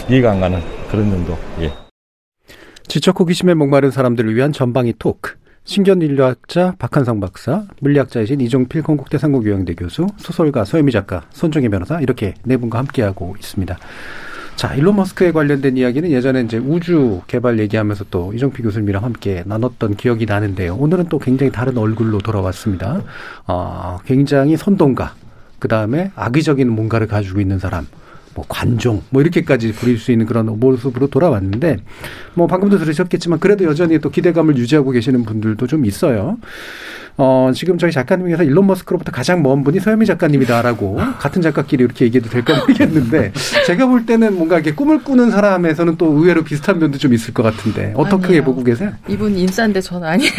[0.09, 1.37] 이해가 안 가는 그런 정도.
[1.61, 1.71] 예.
[2.87, 5.38] 지적 호기심에 목마른 사람들을 위한 전방위 토크.
[5.69, 12.57] 신견인류학자 박한성 박사, 물리학자이신 이종필 건국대 상국교양대 교수, 소설가 서유미 작가, 손정혜 변호사 이렇게 네
[12.57, 13.77] 분과 함께하고 있습니다.
[14.55, 19.95] 자, 일론 머스크에 관련된 이야기는 예전에 이제 우주 개발 얘기하면서 또 이종필 교수님이랑 함께 나눴던
[19.95, 20.75] 기억이 나는데요.
[20.75, 23.03] 오늘은 또 굉장히 다른 얼굴로 돌아왔습니다.
[23.45, 25.13] 어, 굉장히 선동가,
[25.59, 27.85] 그 다음에 악의적인 뭔가를 가지고 있는 사람,
[28.39, 31.77] 뭐 관종 뭐 이렇게까지 부릴 수 있는 그런 모습으로 돌아왔는데
[32.35, 36.37] 뭐 방금도 들으셨겠지만 그래도 여전히 또 기대감을 유지하고 계시는 분들도 좀 있어요.
[37.17, 42.29] 어, 지금 저희 작가님께서 일론 머스크로부터 가장 먼 분이 서현미 작가님이다라고 같은 작가끼리 이렇게 얘기해도
[42.29, 43.33] 될까 모르겠는데
[43.67, 47.43] 제가 볼 때는 뭔가 이렇게 꿈을 꾸는 사람에서는 또 의외로 비슷한 면도 좀 있을 것
[47.43, 48.43] 같은데 어떻게 아니에요.
[48.45, 48.93] 보고 계세요?
[49.09, 50.31] 이분 인싸인데 저는 아니에요.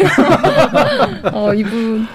[1.34, 2.06] 어, 이분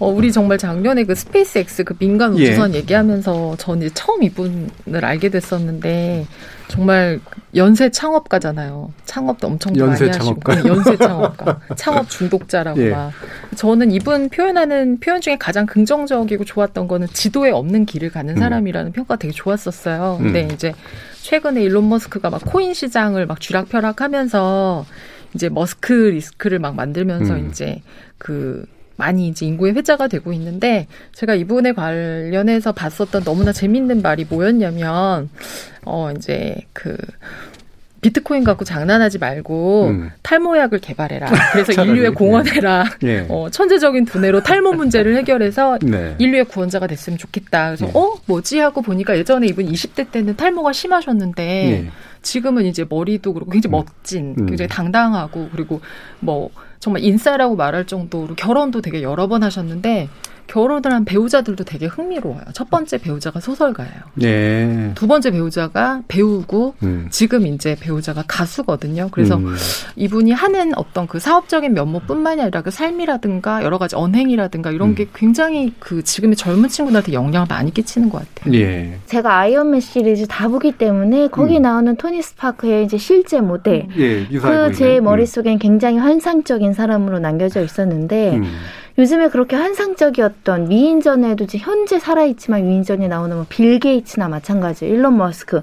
[0.00, 2.78] 어, 우리 정말 작년에 그 스페이스X 그 민간 우주선 예.
[2.78, 6.26] 얘기하면서 전 이제 처음 이분을 알게 됐었는데
[6.68, 7.20] 정말
[7.54, 8.92] 연쇄 창업가잖아요.
[9.04, 10.52] 창업도 엄청 연쇄 많이 창업가?
[10.54, 12.90] 하시고 연쇄 창업가, 창업 중독자라고 예.
[12.90, 13.12] 막.
[13.56, 18.38] 저는 이분 표현하는 표현 중에 가장 긍정적이고 좋았던 거는 지도에 없는 길을 가는 음.
[18.38, 18.92] 사람이라는 음.
[18.92, 20.16] 평가 되게 좋았었어요.
[20.18, 20.50] 근데 음.
[20.52, 20.72] 이제
[21.22, 24.86] 최근에 일론 머스크가 막 코인 시장을 막 쥐락펴락하면서
[25.34, 27.48] 이제 머스크 리스크를 막 만들면서 음.
[27.50, 27.82] 이제
[28.16, 28.64] 그
[29.00, 35.30] 많이 이제 인구의 회자가 되고 있는데 제가 이분에 관련해서 봤었던 너무나 재밌는 말이 뭐였냐면
[35.84, 36.96] 어 이제 그
[38.00, 40.10] 비트코인 갖고 장난하지 말고 음.
[40.22, 41.28] 탈모약을 개발해라.
[41.52, 42.84] 그래서 인류의 공헌해라.
[43.02, 43.26] 네.
[43.28, 46.14] 어, 천재적인 두뇌로 탈모 문제를 해결해서 네.
[46.18, 47.66] 인류의 구원자가 됐으면 좋겠다.
[47.66, 47.92] 그래서 네.
[47.94, 51.90] 어 뭐지 하고 보니까 예전에 이분 20대 때는 탈모가 심하셨는데 네.
[52.22, 53.84] 지금은 이제 머리도 그렇고 굉장히 음.
[53.84, 54.46] 멋진, 음.
[54.46, 55.80] 굉장히 당당하고 그리고
[56.20, 60.08] 뭐 정말 인싸라고 말할 정도로 결혼도 되게 여러 번 하셨는데
[60.50, 62.42] 결혼을 한 배우자들도 되게 흥미로워요.
[62.54, 63.92] 첫 번째 배우자가 소설가예요.
[64.14, 64.90] 네.
[64.96, 67.06] 두 번째 배우자가 배우고 음.
[67.10, 69.10] 지금 이제 배우자가 가수거든요.
[69.12, 69.54] 그래서 음.
[69.94, 74.94] 이분이 하는 어떤 그 사업적인 면모뿐만이 아니라 그 삶이라든가 여러 가지 언행이라든가 이런 음.
[74.96, 78.52] 게 굉장히 그 지금의 젊은 친구들한테 영향을 많이 끼치는 것 같아요.
[78.54, 78.98] 예.
[79.06, 81.62] 제가 아이언맨 시리즈 다 보기 때문에 거기 음.
[81.62, 85.04] 나오는 토니 스타크의 이제 실제 모델 예, 그제 음.
[85.04, 88.52] 머릿속엔 굉장히 환상적인 사람으로 남겨져 있었는데 음.
[89.00, 95.62] 요즘에 그렇게 환상적이었던 위인전에도 현재 살아있지만 위인전에 나오는 뭐 빌 게이츠나 마찬가지, 일론 머스크.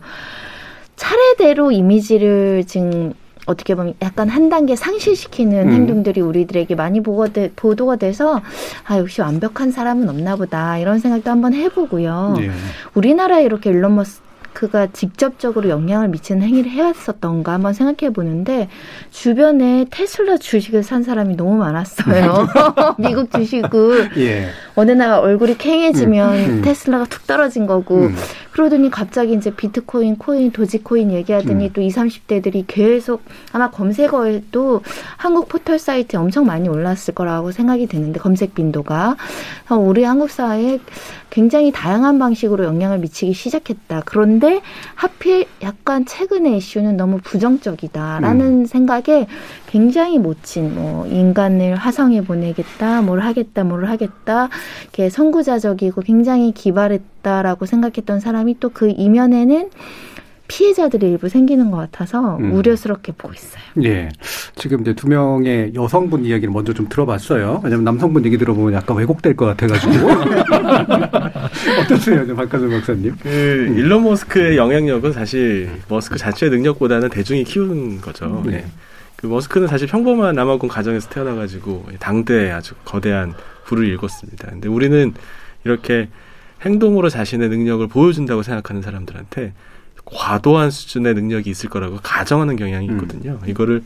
[0.96, 3.14] 차례대로 이미지를 지금
[3.46, 5.72] 어떻게 보면 약간 한 단계 상실시키는 음.
[5.72, 8.42] 행동들이 우리들에게 많이 보고되, 보도가 돼서
[8.88, 12.38] 아 역시 완벽한 사람은 없나 보다 이런 생각도 한번 해보고요.
[12.40, 12.50] 네.
[12.96, 14.20] 우리나라에 이렇게 일론 머스
[14.58, 18.68] 그가 직접적으로 영향을 미치는 행위를 해왔었던가 한번 생각해 보는데
[19.12, 22.48] 주변에 테슬라 주식을 산 사람이 너무 많았어요.
[22.98, 24.48] 미국 주식을 예.
[24.74, 26.62] 어느 날 얼굴이 캥해지면 음, 음.
[26.64, 28.16] 테슬라가 툭 떨어진 거고 음.
[28.50, 31.74] 그러더니 갑자기 이제 비트코인, 코인, 도지코인 얘기하더니 음.
[31.74, 34.82] 또 20, 30대들이 계속 아마 검색어에도
[35.18, 39.18] 한국 포털 사이트에 엄청 많이 올랐을 거라고 생각이 드는데 검색 빈도가
[39.70, 40.80] 우리 한국 사회에
[41.38, 44.02] 굉장히 다양한 방식으로 영향을 미치기 시작했다.
[44.06, 44.60] 그런데
[44.96, 48.66] 하필 약간 최근의 이슈는 너무 부정적이다라는 음.
[48.66, 49.28] 생각에
[49.68, 54.50] 굉장히 못친 뭐 인간을 화성에 보내겠다, 뭘 하겠다, 뭘 하겠다,
[54.82, 59.70] 이렇게 선구자적이고 굉장히 기발했다라고 생각했던 사람이 또 그 이면에는
[60.48, 62.54] 피해자들이 일부 생기는 것 같아서 음.
[62.54, 63.62] 우려스럽게 보고 있어요.
[63.84, 64.10] 예.
[64.56, 67.62] 지금 이제 두 명의 여성분 이야기를 먼저 좀 들어봤어요.
[67.64, 70.08] 왜냐면 남성분 얘기 들어보면 약간 왜곡될 것 같아가지고.
[71.82, 73.16] 어떠세요, 박가정 박사님?
[73.22, 73.78] 그, 음.
[73.78, 78.42] 일론 머스크의 영향력은 사실 머스크 자체의 능력보다는 대중이 키운 거죠.
[78.46, 78.52] 네.
[78.52, 78.66] 네.
[79.18, 83.34] 그 머스크는 사실 평범한 남아공 가정에서 태어나가지고 당대에 아주 거대한
[83.66, 84.50] 부를 일궜습니다.
[84.50, 85.14] 근데 우리는
[85.64, 86.08] 이렇게
[86.62, 89.54] 행동으로 자신의 능력을 보여준다고 생각하는 사람들한테
[90.14, 92.94] 과도한 수준의 능력이 있을 거라고 가정하는 경향이 음.
[92.96, 93.40] 있거든요.
[93.42, 93.50] 음.
[93.50, 93.84] 이거를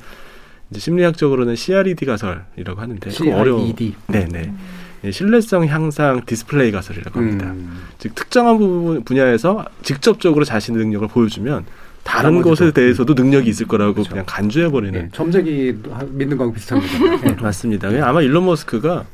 [0.70, 3.32] 이제 심리학적으로는 CRED 가설이라고 하는데 CRED.
[3.34, 3.76] 어려운
[4.08, 4.58] 네네 음.
[5.04, 7.48] 예, 신뢰성 향상 디스플레이 가설이라고 합니다.
[7.48, 7.84] 음.
[7.98, 11.66] 즉 특정한 부분 분야에서 직접적으로 자신의 능력을 보여주면
[12.04, 14.10] 다른 것에 대해서도 능력이 있을 거라고 그렇죠.
[14.12, 15.76] 그냥 간주해 버리는 네, 점쟁이
[16.10, 17.18] 믿는 거하고 비슷한 거죠.
[17.22, 17.90] 네, 맞습니다.
[18.08, 19.06] 아마 일론 머스크가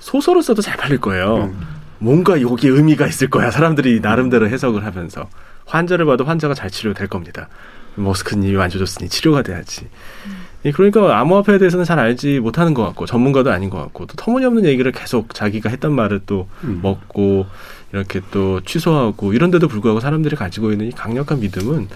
[0.00, 1.52] 소설을 써도 잘 팔릴 거예요.
[1.52, 1.60] 음.
[1.98, 3.52] 뭔가 여기에 의미가 있을 거야.
[3.52, 5.28] 사람들이 나름대로 해석을 하면서.
[5.66, 7.48] 환자를 봐도 환자가 잘 치료될 겁니다.
[7.94, 9.88] 머스크님이 만져줬으니 치료가 돼야지.
[10.26, 10.42] 음.
[10.70, 14.92] 그러니까 암호화폐에 대해서는 잘 알지 못하는 것 같고 전문가도 아닌 것 같고 또 터무니없는 얘기를
[14.92, 16.78] 계속 자기가 했던 말을 또 음.
[16.82, 17.46] 먹고
[17.92, 21.88] 이렇게 또 취소하고 이런데도 불구하고 사람들이 가지고 있는 이 강력한 믿음은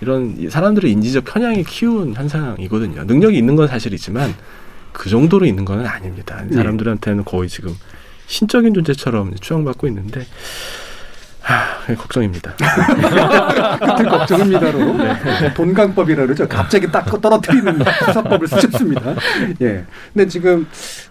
[0.00, 3.04] 이런 사람들의 인지적 편향이 키운 현상이거든요.
[3.04, 4.34] 능력이 있는 건 사실이지만
[4.92, 6.42] 그 정도로 있는 건 아닙니다.
[6.48, 6.56] 네.
[6.56, 7.74] 사람들한테는 거의 지금
[8.26, 10.26] 신적인 존재처럼 추앙받고 있는데
[11.44, 12.54] 하, 걱정입니다.
[12.56, 15.54] 같은 걱정입니다로 네.
[15.54, 16.48] 돈강법이라 그러죠.
[16.48, 19.14] 갑자기 딱 떨어뜨리는 수사법을 쓰셨습니다.
[19.60, 19.84] 예.
[20.14, 20.66] 근데 지금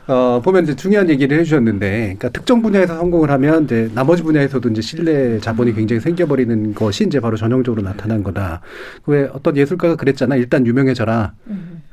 [0.07, 4.81] 어 보면 이제 중요한 얘기를 해주셨는데, 그러니까 특정 분야에서 성공을 하면 이제 나머지 분야에서도 이제
[4.81, 8.61] 신뢰 자본이 굉장히 생겨버리는 것이 이제 바로 전형적으로 나타난 거다.
[9.05, 10.35] 왜 어떤 예술가가 그랬잖아.
[10.35, 11.33] 일단 유명해져라.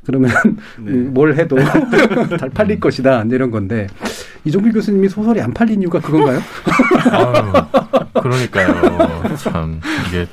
[0.04, 0.30] 그러면
[0.78, 0.92] 네.
[0.92, 1.56] 뭘 해도
[2.38, 3.24] 잘 팔릴 것이다.
[3.30, 3.86] 이런 건데
[4.44, 6.40] 이종필 교수님이 소설이 안 팔린 이유가 그건가요?
[7.10, 7.52] 아유,
[8.22, 9.36] 그러니까요.
[9.36, 10.26] 참 이게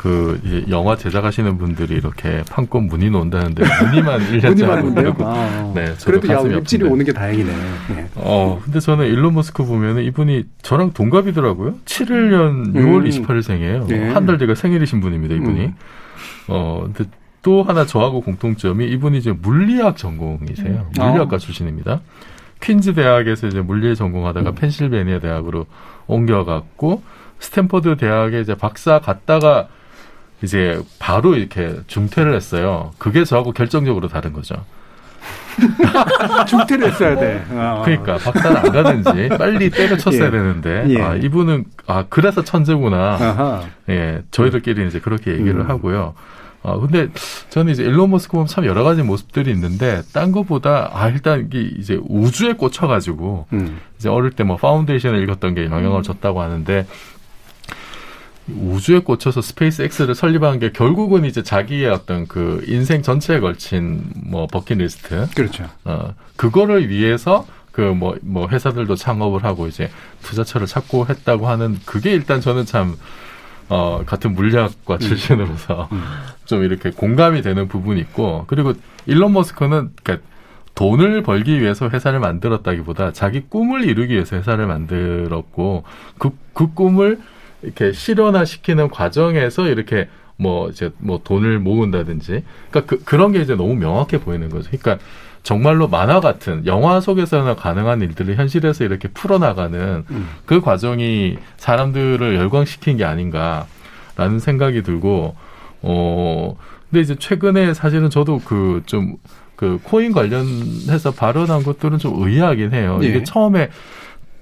[0.00, 0.40] 그
[0.70, 6.40] 영화 제작하시는 분들이 이렇게 판권 문의 논다는데 문의만 1년째 하고 있는 아, 네, 그래도 야
[6.56, 7.52] 입질이 오는 게 다행이네.
[7.94, 8.08] 네.
[8.14, 11.74] 어, 근데 저는 일론 머스크 보면은 이분이 저랑 동갑이더라고요.
[11.84, 13.04] 71년 6월 음.
[13.04, 13.88] 28일생이에요.
[13.88, 14.08] 네.
[14.08, 15.60] 한달 뒤가 생일이신 분입니다, 이분이.
[15.66, 15.74] 음.
[16.48, 17.10] 어, 근데
[17.42, 20.90] 또 하나 저하고 공통점이 이분이 이제 물리학 전공이세요.
[20.98, 21.02] 음.
[21.02, 21.38] 물리학과 아.
[21.38, 22.00] 출신입니다.
[22.60, 24.54] 퀸즈 대학에서 이제 물리 전공하다가 음.
[24.54, 25.66] 펜실베니아 대학으로
[26.06, 27.02] 옮겨갔고
[27.38, 29.68] 스탠퍼드 대학에 이제 박사 갔다가
[30.42, 32.92] 이제 바로 이렇게 중퇴를 했어요.
[32.98, 34.56] 그게 저하고 결정적으로 다른 거죠.
[36.46, 37.44] 중퇴를 했어야 돼.
[37.50, 37.82] 어.
[37.84, 40.30] 그러니까 박사를 안 가든지 빨리 때려쳤어야 예.
[40.30, 41.00] 되는데 예.
[41.02, 43.16] 아 이분은 아 그래서 천재구나.
[43.20, 43.62] 아하.
[43.88, 45.68] 예 저희들끼리 이제 그렇게 얘기를 음.
[45.68, 46.14] 하고요.
[46.62, 47.08] 어, 근데
[47.48, 51.60] 저는 이제 일론 머스크 보면 참 여러 가지 모습들이 있는데, 딴 거보다, 아, 일단 이게
[51.60, 53.80] 이제 우주에 꽂혀가지고, 음.
[53.98, 56.86] 이제 어릴 때 뭐 파운데이션을 읽었던 게 영향을 줬다고 하는데,
[58.48, 65.28] 우주에 꽂혀서 SpaceX를 설립한 게 결국은 이제 자기의 어떤 그 인생 전체에 걸친 뭐 버킷리스트.
[65.34, 65.66] 그렇죠.
[65.84, 69.88] 어, 그거를 위해서 그 뭐뭐 뭐 회사들도 창업을 하고 이제
[70.22, 72.96] 투자처를 찾고 했다고 하는 그게 일단 저는 참
[73.70, 74.98] 어, 같은 물리학과 음.
[74.98, 76.02] 출신으로서 음.
[76.44, 78.74] 좀 이렇게 공감이 되는 부분이 있고, 그리고
[79.06, 80.22] 일론 머스크는, 그니까
[80.74, 85.84] 돈을 벌기 위해서 회사를 만들었다기보다 자기 꿈을 이루기 위해서 회사를 만들었고,
[86.18, 87.20] 그, 그 꿈을
[87.62, 93.74] 이렇게 실현화시키는 과정에서 이렇게 뭐 이제 뭐 돈을 모은다든지 그러니까 그, 그런 게 이제 너무
[93.74, 94.70] 명확해 보이는 거죠.
[94.70, 95.04] 그러니까
[95.42, 100.28] 정말로 만화 같은 영화 속에서는 가능한 일들을 현실에서 이렇게 풀어나가는 음.
[100.44, 105.34] 그 과정이 사람들을 열광시킨 게 아닌가라는 생각이 들고
[105.82, 106.56] 어
[106.90, 109.16] 근데 이제 최근에 사실은 저도 그 좀그
[109.56, 113.00] 그 코인 관련해서 발언한 것들은 좀 의아하긴 해요.
[113.02, 113.06] 예.
[113.06, 113.70] 이게 처음에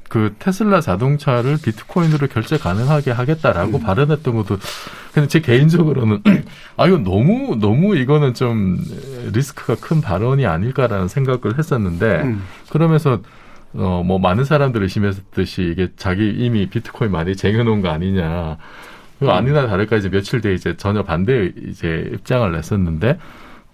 [0.09, 3.83] 그 테슬라 자동차를 비트코인으로 결제 가능하게 하겠다라고 음.
[3.83, 4.59] 발언했던 것도
[5.13, 6.23] 근데 제 개인적으로는
[6.77, 8.79] 아 이거 너무 너무 이거는 좀
[9.33, 12.43] 리스크가 큰 발언이 아닐까라는 생각을 했었는데 음.
[12.71, 13.21] 그러면서
[13.75, 18.57] 어 뭐 많은 사람들이 의심했듯이 이게 자기 이미 비트코인 많이 쟁여놓은 거 아니냐
[19.19, 23.19] 그 아니나 다를까 이제 며칠 뒤에 이제 전혀 반대 이제 입장을 냈었는데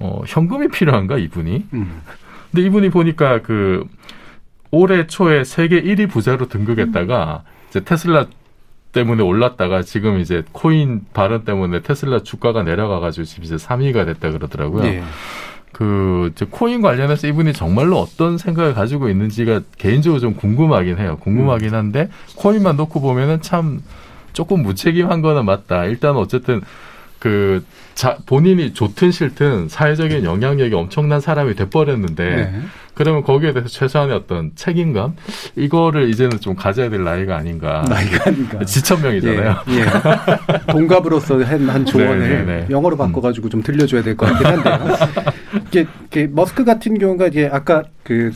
[0.01, 2.03] 어 현금이 필요한가 이분이 음.
[2.51, 3.85] 근데 이분이 보니까 그
[4.74, 8.26] 올해 초에 세계 1위 부자로 등극했다가 이제 테슬라
[8.92, 14.82] 때문에 올랐다가 지금 이제 코인 발언 때문에 테슬라 주가가 내려가가지고 지금 이제 3위가 됐다 그러더라고요.
[14.82, 15.02] 네.
[15.72, 21.18] 그, 코인 관련해서 이분이 정말로 어떤 생각을 가지고 있는지가 개인적으로 좀 궁금하긴 해요.
[21.20, 21.74] 궁금하긴 음.
[21.74, 23.82] 한데, 코인만 놓고 보면은 참
[24.32, 25.86] 조금 무책임한 거는 맞다.
[25.86, 26.60] 일단 어쨌든
[27.18, 27.64] 그
[27.94, 32.62] 자, 본인이 좋든 싫든 사회적인 영향력이 엄청난 사람이 돼버렸는데 네.
[32.95, 35.14] 그러면 거기에 대해서 최소한의 어떤 책임감
[35.57, 37.84] 이거를 이제는 좀 가져야 될 나이가 아닌가.
[37.88, 38.64] 나이가 아닌가.
[38.64, 39.57] 지천명이잖아요.
[39.68, 39.84] 예, 예.
[40.72, 42.66] 동갑으로서 한, 한 조언을 네, 네, 네.
[42.70, 44.97] 영어로 바꿔가지고 좀 들려줘야 될 것 같긴 한데요.
[45.68, 48.30] 이게, 이게 머스크 같은 경우가 이제 아까 그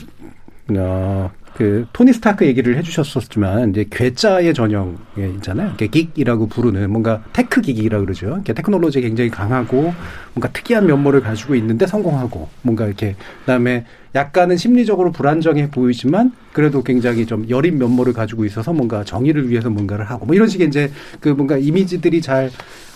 [0.76, 4.96] 어, 그 토니 스타크 얘기를 해주셨었지만 이제 괴짜의 전형에
[5.36, 5.72] 있잖아요.
[5.76, 8.40] geek이라고 부르는 뭔가 tech geek이라 그러죠.
[8.44, 9.92] 테크놀로지에 굉장히 강하고
[10.34, 13.84] 뭔가 특이한 면모를 가지고 있는데 성공하고 뭔가 이렇게 그다음에
[14.18, 20.04] 약간은 심리적으로 불안정해 보이지만 그래도 굉장히 좀 여린 면모를 가지고 있어서 뭔가 정의를 위해서 뭔가를
[20.06, 20.90] 하고 뭐 이런 식의 이제
[21.20, 22.50] 그 뭔가 이미지들이 잘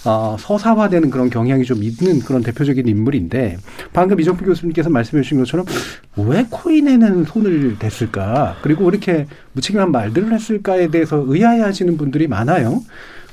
[0.05, 3.59] 어, 서사화되는 그런 경향이 좀 있는 그런 대표적인 인물인데
[3.93, 5.65] 방금 이정표 교수님께서 말씀해 주신 것처럼
[6.17, 12.83] 왜 코인에는 손을 댔을까 그리고 이렇게 무책임한 말들을 했을까에 대해서 의아해하시는 분들이 많아요.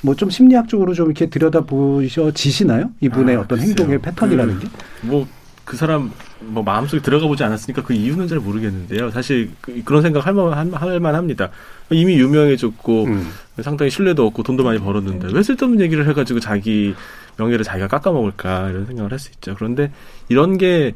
[0.01, 2.91] 뭐 좀 심리학적으로 좀 이렇게 들여다 보셔지시나요?
[3.01, 4.67] 이분의 아, 어떤 행동의 패턴이라는 게?
[5.01, 5.27] 그, 뭐
[5.69, 9.11] 그 사람 뭐 마음속에 들어가 보지 않았으니까 그 이유는 잘 모르겠는데요.
[9.11, 11.51] 사실 그, 런 생각 할 만, 할 만 합니다.
[11.91, 13.29] 이미 유명해졌고 음.
[13.61, 16.95] 상당히 신뢰도 얻고 돈도 많이 벌었는데 왜 쓸데없는 얘기를 해가지고 자기
[17.37, 19.53] 명예를 자기가 깎아먹을까 이런 생각을 할 수 있죠.
[19.53, 19.91] 그런데
[20.27, 20.95] 이런 게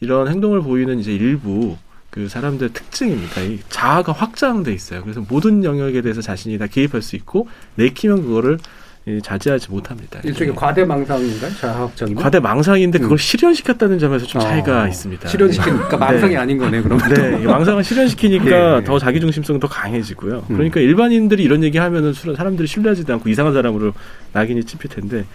[0.00, 1.76] 이런 행동을 보이는 이제 일부
[2.08, 3.42] 그 사람들의 특징입니다.
[3.42, 5.02] 이 자아가 확장돼 있어요.
[5.02, 8.58] 그래서 모든 영역에 대해서 자신이 다 개입할 수 있고 내키면 그거를
[9.22, 10.18] 자제하지 못합니다.
[10.24, 10.58] 일종의 네.
[10.58, 11.50] 과대망상인가요?
[11.60, 13.18] 자학적인 과대망상인데 그걸 음.
[13.18, 14.88] 실현시켰다는 점에서 좀 차이가 어.
[14.88, 15.28] 있습니다.
[15.28, 15.96] 실현시키니까 네.
[15.98, 16.38] 망상이 네.
[16.38, 17.12] 아닌 거네, 그러면.
[17.12, 18.84] 네, 망상을 실현시키니까 예.
[18.84, 20.46] 더 자기중심성은 더 강해지고요.
[20.48, 20.56] 음.
[20.56, 23.92] 그러니까 일반인들이 이런 얘기 하면은 사람들이 신뢰하지도 않고 이상한 사람으로
[24.32, 25.26] 낙인이 찝힐 텐데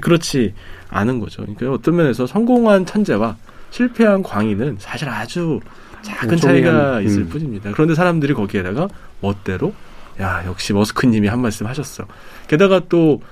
[0.00, 0.54] 그렇지
[0.88, 1.42] 않은 거죠.
[1.42, 3.36] 그러니까 어떤 면에서 성공한 천재와
[3.70, 5.60] 실패한 광인은 사실 아주
[6.00, 7.28] 작은 차이가 있을 음.
[7.28, 7.72] 뿐입니다.
[7.72, 8.88] 그런데 사람들이 거기에다가
[9.20, 9.74] 멋대로
[10.20, 12.04] 야 역시 머스크님이 한 말씀 하셨어.
[12.48, 13.22] 게다가 또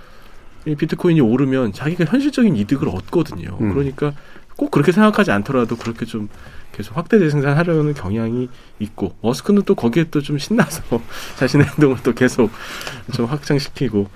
[0.65, 3.57] 비트코인이 오르면 자기가 현실적인 이득을 얻거든요.
[3.61, 3.73] 음.
[3.73, 4.13] 그러니까
[4.57, 6.29] 꼭 그렇게 생각하지 않더라도 그렇게 좀
[6.73, 10.83] 계속 확대 재생산하려는 경향이 있고 머스크는 또 거기에 또 좀 신나서
[11.37, 12.51] 자신의 행동을 또 계속
[13.13, 14.09] 좀 확장시키고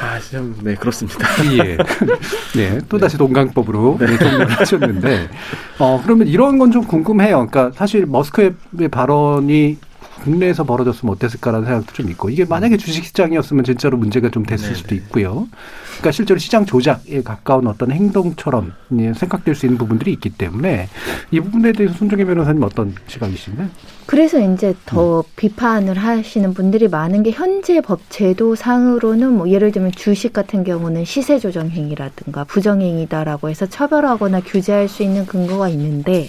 [0.00, 1.20] 아, 참, 네, 그렇습니다.
[1.52, 1.76] 예.
[2.56, 4.18] 네, 또 다시 동강법으로 네.
[4.18, 5.30] 정리를 하셨는데,
[5.78, 7.46] 어, 그러면 이런 건 좀 궁금해요.
[7.46, 8.54] 그러니까 사실 머스크의
[8.90, 9.78] 발언이
[10.22, 14.76] 국내에서 벌어졌으면 어땠을까라는 생각도 좀 있고 이게 만약에 주식시장이었으면 진짜로 문제가 좀 됐을 네네.
[14.76, 15.48] 수도 있고요.
[15.92, 20.88] 그러니까 실제로 시장 조작에 가까운 어떤 행동처럼 생각될 수 있는 부분들이 있기 때문에
[21.30, 23.68] 이 부분에 대해서 손정혜 변호사님 어떤 시각이신가요?
[24.06, 25.22] 그래서 이제 더 음.
[25.36, 31.38] 비판을 하시는 분들이 많은 게 현재 법 제도상으로는 뭐 예를 들면 주식 같은 경우는 시세
[31.38, 36.28] 조정 행위라든가 부정 행위다라고 해서 처벌하거나 규제할 수 있는 근거가 있는데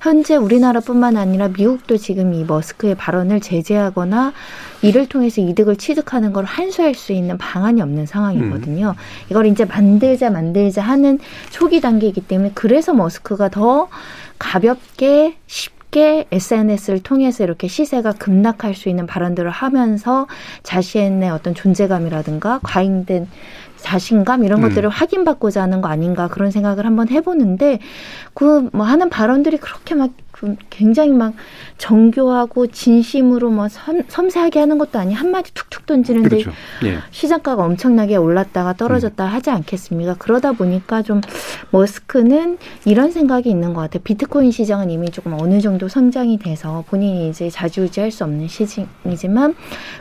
[0.00, 4.32] 현재 우리나라뿐만 아니라 미국도 지금 이 머스크의 발언을 제재하거나
[4.82, 8.94] 이를 통해서 이득을 취득하는 걸 한수할 수 있는 방안이 없는 상황이거든요.
[8.96, 9.02] 음.
[9.30, 11.18] 이걸 이제 만들자 만들자 하는
[11.50, 13.88] 초기 단계이기 때문에 그래서 머스크가 더
[14.38, 20.26] 가볍게 쉽게 쉽게 SNS를 통해서 이렇게 시세가 급락할 수 있는 발언들을 하면서
[20.62, 23.28] 자신의 어떤 존재감이라든가 과잉된
[23.78, 24.68] 자신감 이런 음.
[24.68, 27.80] 것들을 확인받고자 하는 거 아닌가 그런 생각을 한번 해보는데
[28.34, 30.10] 그 뭐 하는 발언들이 그렇게 막
[30.70, 31.34] 굉장히 막
[31.78, 36.52] 정교하고 진심으로 뭐 섬, 섬세하게 하는 것도 아니 한마디 툭툭 던지는데 그렇죠.
[36.84, 36.98] 예.
[37.10, 39.28] 시장가가 엄청나게 올랐다가 떨어졌다 음.
[39.28, 40.14] 하지 않겠습니까?
[40.18, 41.20] 그러다 보니까 좀
[41.70, 44.02] 머스크는 이런 생각이 있는 것 같아요.
[44.04, 49.56] 비트코인 시장은 이미 조금 어느 정도 성장이 돼서 본인이 이제 자주우지할 수 없는 시장이지만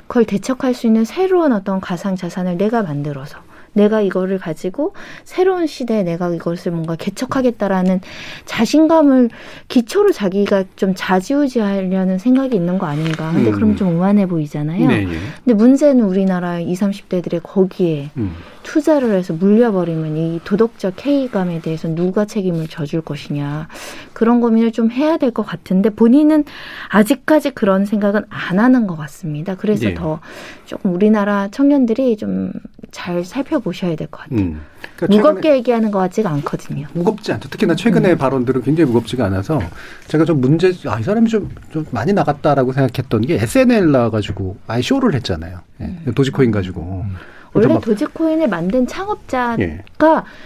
[0.05, 3.39] 그걸 대척할 수 있는 새로운 어떤 가상 자산을 내가 만들어서
[3.77, 8.01] 내가 이거를 가지고 새로운 시대에 내가 이것을 뭔가 개척하겠다라는
[8.45, 9.29] 자신감을
[9.67, 13.31] 기초로 자기가 좀 자지우지하려는 생각이 있는 거 아닌가.
[13.31, 13.55] 근데 음.
[13.55, 14.87] 그럼 좀 우만해 보이잖아요.
[14.87, 15.11] 네, 네.
[15.45, 18.31] 근데 문제는 우리나라 20, 30대들의 거기에 음.
[18.63, 23.69] 투자를 해서 물려버리면 이 도덕적 해이감에 대해서 누가 책임을 져줄 것이냐
[24.11, 26.45] 그런 고민을 좀 해야 될 것 같은데 본인은
[26.89, 29.55] 아직까지 그런 생각은 안 하는 것 같습니다.
[29.55, 29.93] 그래서 네.
[29.93, 30.19] 더
[30.65, 32.51] 조금 우리나라 청년들이 좀
[32.91, 34.39] 잘 살펴보 셔야 될 것 같아요.
[34.39, 34.61] 음.
[34.95, 36.87] 그러니까 무겁게 얘기하는 것 같지가 않거든요.
[36.93, 37.49] 무겁지 않죠.
[37.49, 38.17] 특히나 최근의 음.
[38.17, 39.59] 발언들은 굉장히 무겁지가 않아서
[40.07, 44.81] 제가 좀 문제, 아, 이 사람이 좀, 좀 많이 나갔다라고 생각했던 게 SNL 나와가지고 아예
[44.81, 45.59] 쇼를 했잖아요.
[45.81, 45.85] 예.
[45.85, 46.13] 음.
[46.15, 47.03] 도지코인 가지고.
[47.05, 47.15] 음.
[47.53, 49.83] 원래 도지코인을 만든 창업자가 예.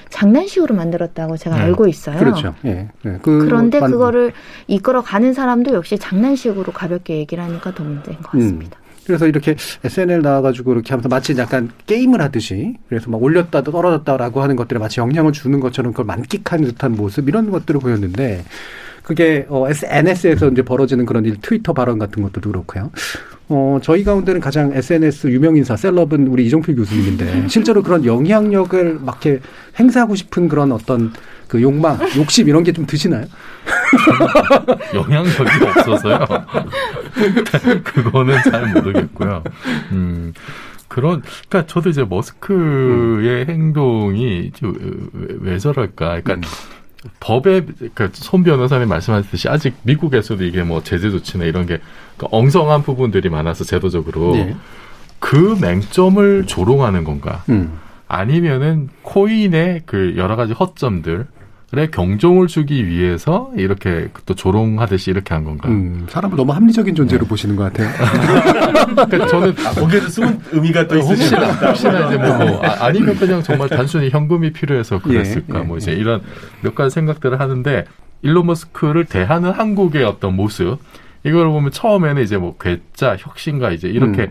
[0.09, 1.63] 장난식으로 만들었다고 제가 네.
[1.63, 2.17] 알고 있어요.
[2.17, 2.55] 그렇죠.
[2.65, 2.89] 예.
[3.05, 3.19] 예.
[3.21, 3.91] 그 런데 만...
[3.91, 4.31] 그거를
[4.67, 8.77] 이끌어 가는 사람도 역시 장난식으로 가볍게 얘기를 하니까 더 문제인 것 같습니다.
[9.01, 9.05] 음.
[9.05, 14.55] 그래서 이렇게 SNL 나와가지고 이렇게 하면서 마치 약간 게임을 하듯이 그래서 막 올렸다 떨어졌다라고 하는
[14.55, 18.43] 것들에 마치 영향을 주는 것처럼 그걸 만끽하는 듯한 모습 이런 것들을 보였는데
[19.03, 22.91] 그게 어 SNS에서 이제 벌어지는 그런 일 트위터 발언 같은 것들도 그렇고요.
[23.49, 29.25] 어, 저희 가운데는 가장 SNS 유명 인사 셀럽은 우리 이종필 교수님인데 실제로 그런 영향력을 막
[29.25, 29.41] 이렇게
[29.77, 31.11] 행사하고 싶은 그런 어떤
[31.51, 33.25] 그 욕망, 욕심 이런 게 좀 드시나요?
[34.95, 36.25] 영향력이 없어서요.
[37.83, 39.43] 그거는 잘 모르겠고요.
[39.91, 40.33] 음.
[40.87, 43.49] 그런, 그러니까 저도 이제 머스크의 음.
[43.49, 44.51] 행동이
[45.41, 46.21] 왜 저럴까?
[46.21, 46.41] 그러니까 음.
[47.19, 51.79] 법에 그러니까 손 변호사님 말씀하셨듯이 아직 미국에서도 이게 뭐 제재 조치나 이런 게
[52.15, 54.55] 그러니까 엉성한 부분들이 많아서 제도적으로 네.
[55.19, 57.43] 그 맹점을 조롱하는 건가?
[57.49, 57.77] 음.
[58.07, 61.27] 아니면은 코인의 그 여러 가지 허점들
[61.73, 65.69] 에 경종을 주기 위해서 이렇게 또 조롱하듯이 이렇게 한 건가?
[65.69, 67.29] 음, 사람을 너무 합리적인 존재로 네.
[67.29, 67.89] 보시는 것 같아요.
[69.07, 73.41] 그러니까 저는 아, 거기에도 숨은 의미가 또 있으시나 혹시나 이제 뭐, 뭐 아, 니면 그냥
[73.41, 75.59] 정말 단순히 현금이 필요해서 그랬을까?
[75.59, 75.95] 예, 예, 뭐 이제 예.
[75.95, 76.21] 이런
[76.59, 77.85] 몇 가지 생각들을 하는데
[78.21, 80.77] 일론 머스크를 대하는 한국의 어떤 모습
[81.23, 84.23] 이걸 보면 처음에는 이제 뭐 괴짜 혁신가 이제 이렇게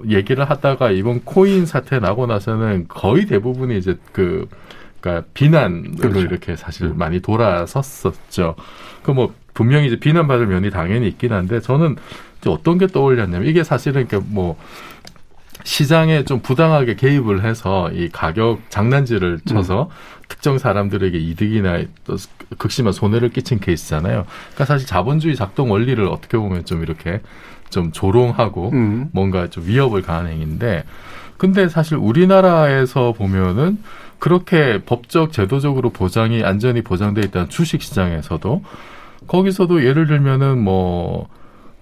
[0.00, 0.10] 음.
[0.10, 4.48] 얘기를 하다가 이번 코인 사태 나고 나서는 거의 대부분이 이제 그
[5.00, 6.20] 그러니까 비난으로 그렇죠.
[6.20, 6.98] 이렇게 사실 음.
[6.98, 8.56] 많이 돌아섰었죠.
[9.02, 11.96] 그뭐 분명히 이제 비난받을 면이 당연히 있긴 한데 저는
[12.46, 14.56] 어떤 게 떠올렸냐면 이게 사실은 이렇게 뭐
[15.64, 20.16] 시장에 좀 부당하게 개입을 해서 이 가격 장난질을 쳐서 음.
[20.28, 22.16] 특정 사람들에게 이득이나 또
[22.58, 24.26] 극심한 손해를 끼친 케이스잖아요.
[24.26, 27.20] 그러니까 사실 자본주의 작동 원리를 어떻게 보면 좀 이렇게
[27.70, 29.08] 좀 조롱하고 음.
[29.12, 30.84] 뭔가 좀 위협을 가한 행위인데
[31.36, 33.78] 근데 사실 우리나라에서 보면은
[34.18, 38.62] 그렇게 법적 제도적으로 보장이 안전이 보장돼 있다는 주식 시장에서도
[39.26, 41.28] 거기서도 예를 들면은 뭐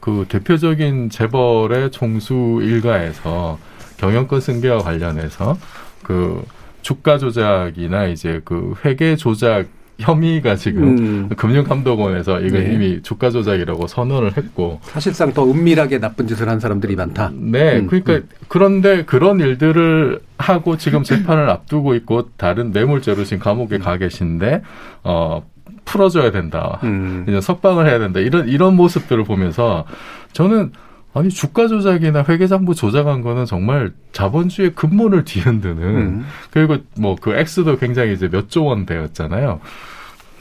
[0.05, 3.59] 그 대표적인 재벌의 총수 일가에서
[3.97, 5.57] 경영권 승계와 관련해서
[6.03, 6.45] 그
[6.83, 9.65] 주가 조작이나 이제 그 회계 조작
[9.99, 11.29] 혐의가 지금 음.
[11.37, 12.75] 금융감독원에서 이건 네.
[12.75, 17.31] 이미 주가 조작이라고 선언을 했고 사실상 더 은밀하게 나쁜 짓을 한 사람들이 많다.
[17.35, 17.87] 네, 음.
[17.87, 18.29] 그러니까 음.
[18.49, 24.63] 그런데 그런 일들을 하고 지금 재판을 앞두고 있고 다른 뇌물죄로 지금 감옥에 가 계신데
[25.05, 25.45] 어
[25.85, 26.81] 풀어줘야 된다.
[26.83, 27.25] 음.
[27.29, 28.21] 이제 석방을 해야 된다.
[28.21, 29.85] 이런 이런 모습들을 보면서
[30.33, 30.73] 저는
[31.15, 36.27] 아니 주가 조작이나 회계장부 조작한 거는 정말 자본주의 근본을 뒤흔드는 음.
[36.51, 39.61] 그리고 뭐 그 액수도 굉장히 이제 몇 조 원 되었잖아요.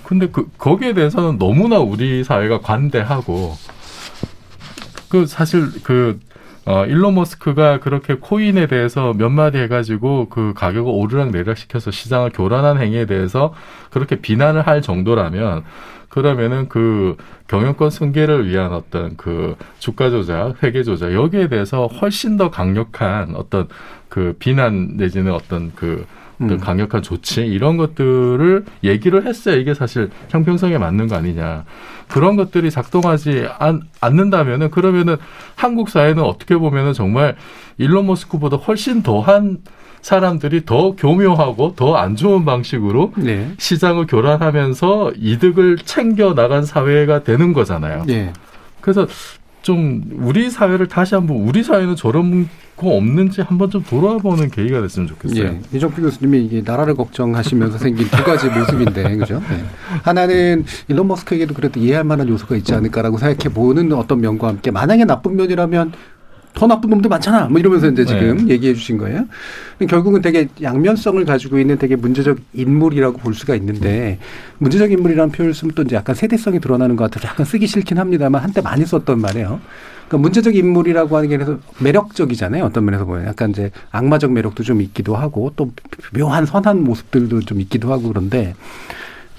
[0.04, 3.54] 근데 그 거기에 대해서는 너무나 우리 사회가 관대하고
[5.10, 6.20] 그 사실 그
[6.66, 12.30] 어, 일론 머스크가 그렇게 코인에 대해서 몇 마디 해가지고 그 가격을 오르락 내리락 시켜서 시장을
[12.34, 13.54] 교란한 행위에 대해서
[13.92, 15.64] 그렇게 비난을 할 정도라면
[16.14, 22.52] 그러면은 그 경영권 승계를 위한 어떤 그 주가 조작, 회계 조작 여기에 대해서 훨씬 더
[22.52, 23.68] 강력한 어떤
[24.10, 26.06] 그 비난 내지는 어떤 그
[26.40, 26.60] 음.
[26.60, 31.66] 강력한 조치 이런 것들을 얘기를 했어야 이게 사실 형평성에 맞는 거 아니냐
[32.08, 35.16] 그런 것들이 작동하지 않, 않는다면은 그러면은
[35.56, 37.36] 한국 사회는 어떻게 보면은 정말
[37.80, 39.58] 일론 머스크보다 훨씬 더한
[40.04, 43.52] 사람들이 더 교묘하고 더 안 좋은 방식으로 네.
[43.58, 48.04] 시장을 교란하면서 이득을 챙겨 나간 사회가 되는 거잖아요.
[48.06, 48.34] 네.
[48.82, 49.08] 그래서
[49.62, 55.08] 좀 우리 사회를 다시 한번 우리 사회는 저런 거 없는지 한번 좀 돌아보는 계기가 됐으면
[55.08, 55.44] 좋겠어요.
[55.44, 55.62] 예.
[55.72, 59.42] 이정표 교수님이 이게 나라를 걱정하시면서 생긴 두 가지 모습인데, 그죠?
[59.50, 59.64] 네.
[60.02, 65.06] 하나는 일론 머스크에게도 그래도 이해할 만한 요소가 있지 않을까라고 생각해 보는 어떤 면과 함께 만약에
[65.06, 65.94] 나쁜 면이라면
[66.54, 67.48] 더 나쁜 놈들 많잖아.
[67.48, 68.54] 뭐 이러면서 이제 지금 네.
[68.54, 69.26] 얘기해 주신 거예요.
[69.90, 74.20] 결국은 되게 양면성을 가지고 있는 되게 문제적 인물이라고 볼 수가 있는데
[74.60, 78.42] 문제적 인물이라는 표현을 쓰면 또 이제 약간 세대성이 드러나는 것 같아서 약간 쓰기 싫긴 합니다만
[78.44, 79.60] 한때 많이 썼던 말이에요.
[80.08, 82.64] 그러니까 문제적 인물이라고 하는 게 그래서 매력적이잖아요.
[82.66, 85.72] 어떤 면에서 보면 약간 이제 악마적 매력도 좀 있기도 하고 또
[86.14, 88.54] 묘한 선한 모습들도 좀 있기도 하고 그런데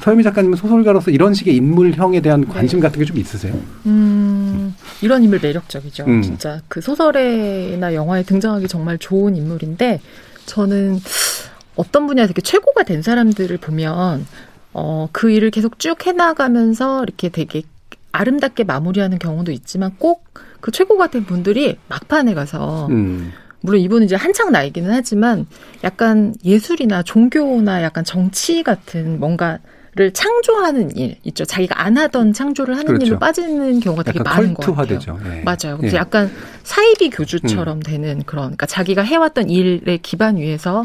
[0.01, 2.87] 서유미 작가님은 소설가로서 이런 식의 인물형에 대한 관심 네.
[2.87, 3.55] 같은 게 좀 있으세요?
[3.87, 6.05] 음, 이런 인물 매력적이죠.
[6.05, 6.23] 음.
[6.23, 10.01] 진짜 그 소설에나 영화에 등장하기 정말 좋은 인물인데
[10.47, 10.99] 저는
[11.77, 14.27] 어떤 분야에서 이렇게 최고가 된 사람들을 보면
[14.73, 17.63] 어, 그 일을 계속 쭉 해나가면서 이렇게 되게
[18.13, 20.25] 아름답게 마무리하는 경우도 있지만 꼭
[20.65, 23.33] 그 최고가 된 분들이 막판에 가서 음.
[23.61, 25.47] 물론 이분은 이제 한창 나이기는 하지만
[25.85, 29.59] 약간 예술이나 종교나 약간 정치 같은 뭔가
[29.97, 31.45] 를 창조하는 일 있죠.
[31.45, 33.07] 자기가 안 하던 창조를 하는 그렇죠.
[33.07, 35.19] 일로 빠지는 경우가 되게 많은 것 같아요.
[35.23, 35.43] 네.
[35.45, 35.77] 맞아요.
[35.79, 35.97] 그래서 네.
[35.97, 36.31] 약간
[36.65, 37.81] 사이비 교주처럼 음.
[37.81, 40.85] 되는 그런 그러니까 자기가 해왔던 일의 기반 위에서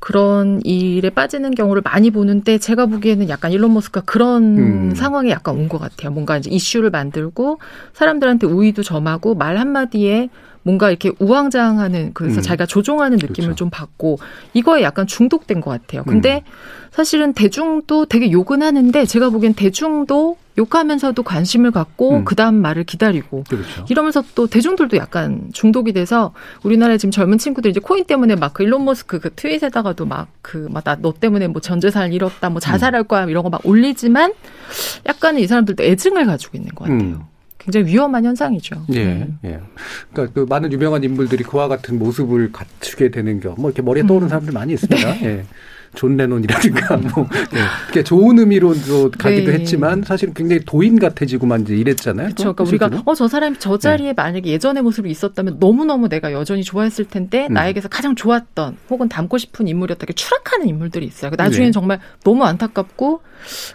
[0.00, 4.94] 그런 일에 빠지는 경우를 많이 보는데 제가 보기에는 약간 일론 머스크가 그런 음.
[4.96, 6.10] 상황에 약간 온 것 같아요.
[6.10, 7.58] 뭔가 이제 이슈를 만들고
[7.92, 10.28] 사람들한테 우위도 점하고 말 한마디에
[10.64, 12.42] 뭔가 이렇게 우왕좌왕하는 그래서 음.
[12.42, 13.54] 자기가 조종하는 느낌을 그렇죠.
[13.54, 14.18] 좀 받고
[14.54, 16.02] 이거에 약간 중독된 것 같아요.
[16.04, 16.50] 근데 음.
[16.90, 22.24] 사실은 대중도 되게 욕은 하는데 제가 보기엔 대중도 욕하면서도 관심을 갖고 음.
[22.24, 23.84] 그다음 말을 기다리고 그렇죠.
[23.90, 28.62] 이러면서 또 대중들도 약간 중독이 돼서 우리나라에 지금 젊은 친구들 이제 코인 때문에 막 그
[28.62, 32.60] 일론 머스크 그 트윗에다가도 막 그 막 나 너 때문에 뭐 전 재산 잃었다 뭐
[32.60, 34.32] 자살할 거야 이런 거 막 올리지만
[35.06, 37.00] 약간은 이 사람들도 애증을 가지고 있는 것 같아요.
[37.00, 37.20] 음.
[37.64, 38.84] 굉장히 위험한 현상이죠.
[38.92, 39.38] 예, 음.
[39.44, 39.58] 예.
[40.12, 44.26] 그러니까 그 많은 유명한 인물들이 그와 같은 모습을 갖추게 되는 경, 뭐 이렇게 머리에 떠오르는
[44.26, 44.28] 음.
[44.28, 45.14] 사람들 많이 있습니다.
[45.14, 45.24] 네.
[45.24, 45.44] 예.
[45.94, 47.60] 존 레논이라든가 뭐 네.
[47.86, 49.58] 그게 좋은 의미로도 가기도 네.
[49.58, 52.26] 했지만 사실 굉장히 도인 같아지고만 이제 이랬잖아요.
[52.34, 52.54] 그렇죠.
[52.54, 54.12] 그러니까 우리가 어 저 사람이 저 자리에 네.
[54.12, 57.54] 만약에 예전의 모습이 있었다면 너무 너무 내가 여전히 좋아했을 텐데 음.
[57.54, 60.06] 나에게서 가장 좋았던 혹은 닮고 싶은 인물이었다.
[60.14, 61.30] 추락하는 인물들이 있어요.
[61.36, 61.72] 나중에는 네.
[61.72, 63.22] 정말 너무 안타깝고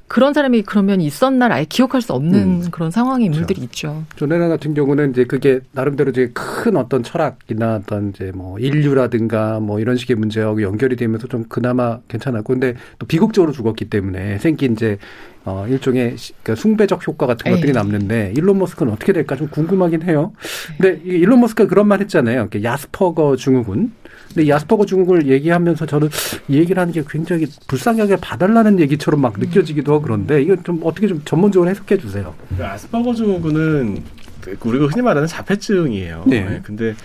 [0.08, 2.72] 그런 사람이 그러면 있었나를 아예 기억할 수 없는 음.
[2.72, 3.88] 그런 상황의 인물들이 그렇죠.
[3.88, 4.04] 있죠.
[4.16, 9.60] 존 레논 같은 경우는 이제 그게 나름대로 이제 큰 어떤 철학이나 어떤 이제 뭐 인류라든가
[9.60, 14.74] 뭐 이런 식의 문제하고 연결이 되면서 좀 그나마 괜찮았고 근데 또 비극적으로 죽었기 때문에 생긴
[14.74, 14.98] 이제
[15.46, 17.74] 어 일종의 그러니까 숭배적 효과 같은 것들이 에이.
[17.74, 20.34] 남는데 일론 머스크는 어떻게 될까 좀 궁금하긴 해요.
[20.78, 22.50] 근데 일론 머스크가 그런 말 했잖아요.
[22.62, 23.94] 야스퍼거 증후군.
[24.34, 26.10] 근데 야스퍼거 증후군을 얘기하면서 저는
[26.50, 31.08] 이 얘기를 하는 게 굉장히 불쌍하게 봐달라는 얘기처럼 막 느껴지기도 하고 그런데 이거 좀 어떻게
[31.08, 32.36] 좀 전문적으로 해석해 주세요.
[32.56, 34.04] 그 아스퍼거 증후군은
[34.42, 36.26] 그 우리가 흔히 말하는 자폐증이에요.
[36.28, 36.42] 네.
[36.42, 36.60] 네.
[36.64, 36.96] 근데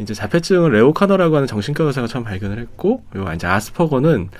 [0.00, 4.30] 이제 자폐증을 레오 카너라고 하는 정신과 의사가 처음 발견을 했고, 요 이제 아스퍼거는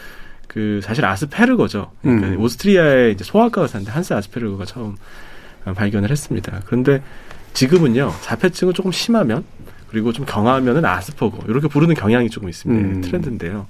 [0.49, 1.91] 그 사실 아스페르거죠.
[2.03, 2.41] 그러니까 음.
[2.41, 4.97] 오스트리아의 이제 소아과 의사인데 한스 아스페르거가 처음
[5.65, 6.61] 발견을 했습니다.
[6.67, 7.03] 그런데
[7.55, 9.45] 지금은요 자폐증은 조금 심하면
[9.89, 12.89] 그리고 좀 경하면은 아스퍼거 이렇게 부르는 경향이 조금 있습니다.
[12.89, 13.01] 음.
[13.01, 13.67] 트렌드인데요.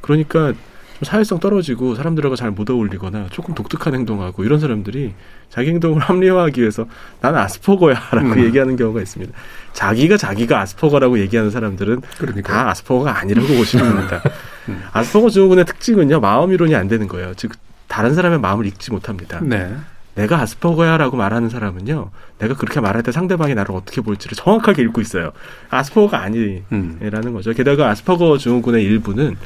[0.00, 0.52] 그러니까
[0.96, 5.12] 좀 사회성 떨어지고 사람들하고 잘 못 어울리거나 조금 독특한 행동하고 이런 사람들이
[5.50, 6.86] 자기 행동을 합리화하기 위해서
[7.20, 8.44] 나는 아스퍼거야라고 음.
[8.44, 9.32] 얘기하는 경우가 있습니다.
[9.74, 12.52] 자기가 자기가 아스퍼거라고 얘기하는 사람들은 그러니까.
[12.52, 14.22] 다 아스퍼거가 아니라고 보시면 됩니다.
[14.70, 14.82] 음.
[14.92, 17.34] 아스퍼거 증후군의 특징은요 마음 이론이 안 되는 거예요.
[17.34, 17.52] 즉
[17.88, 19.40] 다른 사람의 마음을 읽지 못합니다.
[19.42, 19.74] 네.
[20.14, 25.32] 내가 아스퍼거야라고 말하는 사람은요, 내가 그렇게 말할 때 상대방이 나를 어떻게 볼지를 정확하게 읽고 있어요.
[25.68, 27.32] 아스퍼거가 아니라는 음.
[27.34, 27.52] 거죠.
[27.52, 29.36] 게다가 아스퍼거 증후군의 일부는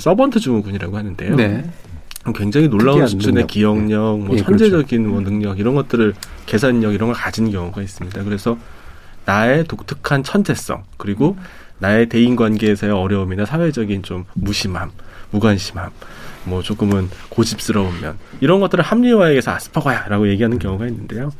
[0.00, 1.36] 서번트 증후군이라고 하는데요.
[1.36, 1.64] 네.
[2.34, 3.46] 굉장히 놀라운 수준의 능력.
[3.48, 5.10] 기억력, 뭐 예, 천재적인 그렇죠.
[5.10, 6.14] 뭐 능력 이런 것들을
[6.46, 8.24] 계산력 이런 걸 가진 경우가 있습니다.
[8.24, 8.56] 그래서
[9.26, 11.36] 나의 독특한 천재성 그리고
[11.78, 14.90] 나의 대인 관계에서의 어려움이나 사회적인 좀 무심함,
[15.32, 15.90] 무관심함
[16.44, 21.30] 뭐 조금은 고집스러운 면 이런 것들을 합리화해서 아스퍼거야라고 얘기하는 경우가 있는데요.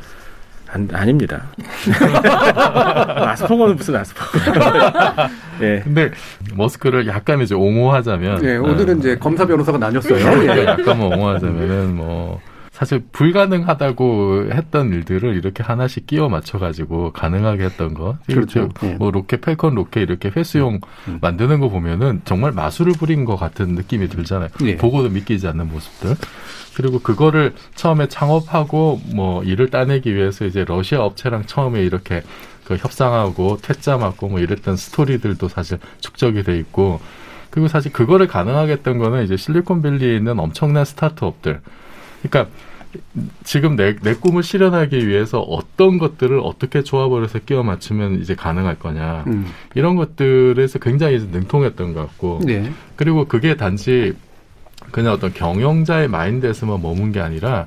[0.74, 1.44] 안, 아닙니다.
[3.16, 4.38] 아스퍼거는 무슨 아스퍼거.
[5.62, 5.80] 예.
[5.84, 6.10] 근데
[6.56, 8.44] 머스크를 약간 이제 옹호하자면.
[8.44, 10.16] 예, 오늘은 어, 이제 검사 변호사가 나뉘었어요.
[10.48, 10.64] 예.
[10.64, 12.40] 약간 뭐 옹호하자면은 뭐
[12.74, 18.18] 사실 불가능하다고 했던 일들을 이렇게 하나씩 끼워 맞춰가지고 가능하게 했던 거.
[18.26, 18.68] 그렇죠.
[18.82, 18.96] 네.
[18.98, 21.18] 뭐 로켓 팰컨 로켓 이렇게 회수용 음.
[21.22, 24.48] 만드는 거 보면은 정말 마술을 부린 것 같은 느낌이 들잖아요.
[24.60, 24.76] 네.
[24.76, 26.16] 보고도 믿기지 않는 모습들.
[26.74, 32.24] 그리고 그거를 처음에 창업하고 뭐 일을 따내기 위해서 이제 러시아 업체랑 처음에 이렇게
[32.64, 37.00] 그 협상하고 퇴짜 맞고 뭐 이랬던 스토리들도 사실 축적이 돼 있고
[37.50, 41.60] 그리고 사실 그거를 가능하게 했던 거는 이제 실리콘밸리에 있는 엄청난 스타트업들.
[42.28, 42.50] 그러니까
[43.42, 48.78] 지금 내, 내 꿈을 실현하기 위해서 어떤 것들을 어떻게 조합을 해서 끼워 맞추면 이제 가능할
[48.78, 49.24] 거냐.
[49.26, 49.46] 음.
[49.74, 52.40] 이런 것들에서 굉장히 능통했던 것 같고.
[52.44, 52.70] 네.
[52.96, 54.14] 그리고 그게 단지
[54.90, 57.66] 그냥 어떤 경영자의 마인드에서만 머문 게 아니라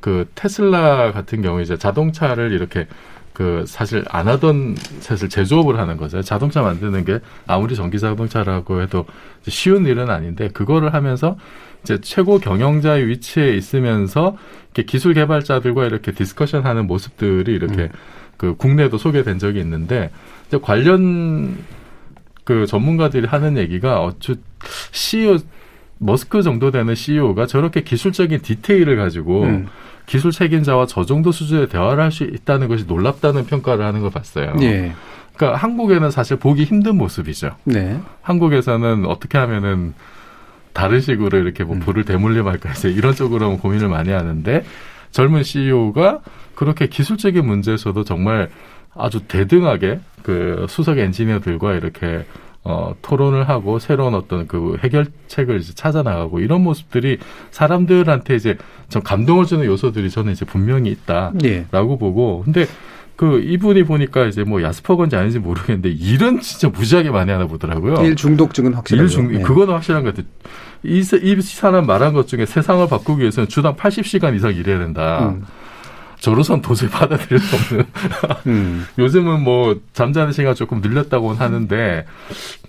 [0.00, 2.86] 그 테슬라 같은 경우 이제 자동차를 이렇게
[3.32, 6.22] 그 사실 안 하던 사실 제조업을 하는 거죠.
[6.22, 9.06] 자동차 만드는 게 아무리 전기 자동차라고 해도
[9.48, 11.36] 쉬운 일은 아닌데 그거를 하면서
[11.82, 17.88] 이제 최고 경영자의 위치에 있으면서 이렇게 기술 개발자들과 이렇게 디스커션하는 모습들이 이렇게 음.
[18.36, 20.10] 그 국내에도 소개된 적이 있는데
[20.48, 21.56] 이제 관련
[22.44, 24.36] 그 전문가들이 하는 얘기가 어쭈
[24.92, 25.38] CEO
[25.98, 29.68] 머스크 정도 되는 CEO가 저렇게 기술적인 디테일을 가지고 음.
[30.06, 34.54] 기술 책임자와 저 정도 수준의 대화를 할 수 있다는 것이 놀랍다는 평가를 하는 걸 봤어요.
[34.60, 34.92] 예.
[35.34, 37.56] 그러니까 한국에는 사실 보기 힘든 모습이죠.
[37.64, 37.98] 네.
[38.20, 39.94] 한국에서는 어떻게 하면은
[40.74, 41.80] 다른 식으로 이렇게 뭐 음.
[41.80, 44.64] 불을 대물림 할까 이제 이런 쪽으로 고민을 많이 하는데
[45.10, 46.20] 젊은 CEO가
[46.54, 48.50] 그렇게 기술적인 문제에서도 정말
[48.94, 52.26] 아주 대등하게 그 수석 엔지니어들과 이렇게
[52.64, 57.18] 어, 토론을 하고 새로운 어떤 그 해결책을 이제 찾아 나가고 이런 모습들이
[57.50, 58.56] 사람들한테 이제
[58.88, 61.66] 좀 감동을 주는 요소들이 저는 이제 분명히 있다라고 예.
[61.70, 62.66] 보고 근데
[63.16, 68.04] 그 이분이 보니까 이제 뭐 야스퍼 건지 아닌지 모르겠는데 일은 진짜 무지하게 많이 하나 보더라고요.
[68.04, 69.02] 일 중독증은 확실하죠.
[69.02, 69.42] 일 중, 네.
[69.42, 70.26] 그거는 확실한 것 같아요.
[70.84, 75.28] 이, 이 사람 말한 것 중에 세상을 바꾸기 위해서는 주당 80시간 이상 일해야 된다.
[75.28, 75.44] 음.
[76.22, 77.84] 저로선 도저히 받아들일 수 없는.
[78.46, 78.84] 음.
[78.96, 82.06] 요즘은 뭐 잠자는 시간 조금 늘렸다고는 하는데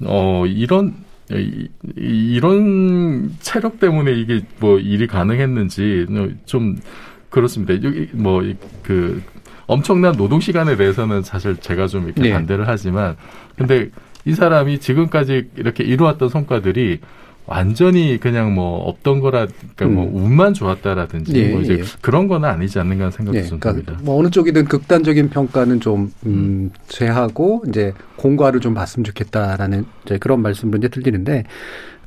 [0.05, 0.95] 어 이런
[1.31, 6.07] 이, 이런 체력 때문에 이게 뭐 일이 가능했는지
[6.45, 6.77] 좀
[7.29, 7.75] 그렇습니다.
[7.75, 9.21] 여기 뭐그
[9.67, 12.31] 엄청난 노동 시간에 대해서는 사실 제가 좀 이렇게 네.
[12.31, 13.15] 반대를 하지만
[13.55, 13.89] 근데
[14.25, 17.01] 이 사람이 지금까지 이렇게 이루었던 성과들이
[17.45, 20.11] 완전히 그냥 뭐 없던 거라 그러니까 뭐 음.
[20.11, 21.83] 뭐 운만 좋았다라든지 예, 뭐 이제 예.
[22.01, 24.03] 그런 건 아니지 않는가 생각이 예, 좀 그러니까 듭니다.
[24.05, 30.41] 뭐 어느 쪽이든 극단적인 평가는 좀 음, 제하고 이제 공과를 좀 봤으면 좋겠다라는 이제 그런
[30.41, 31.43] 말씀도 이제 들리는데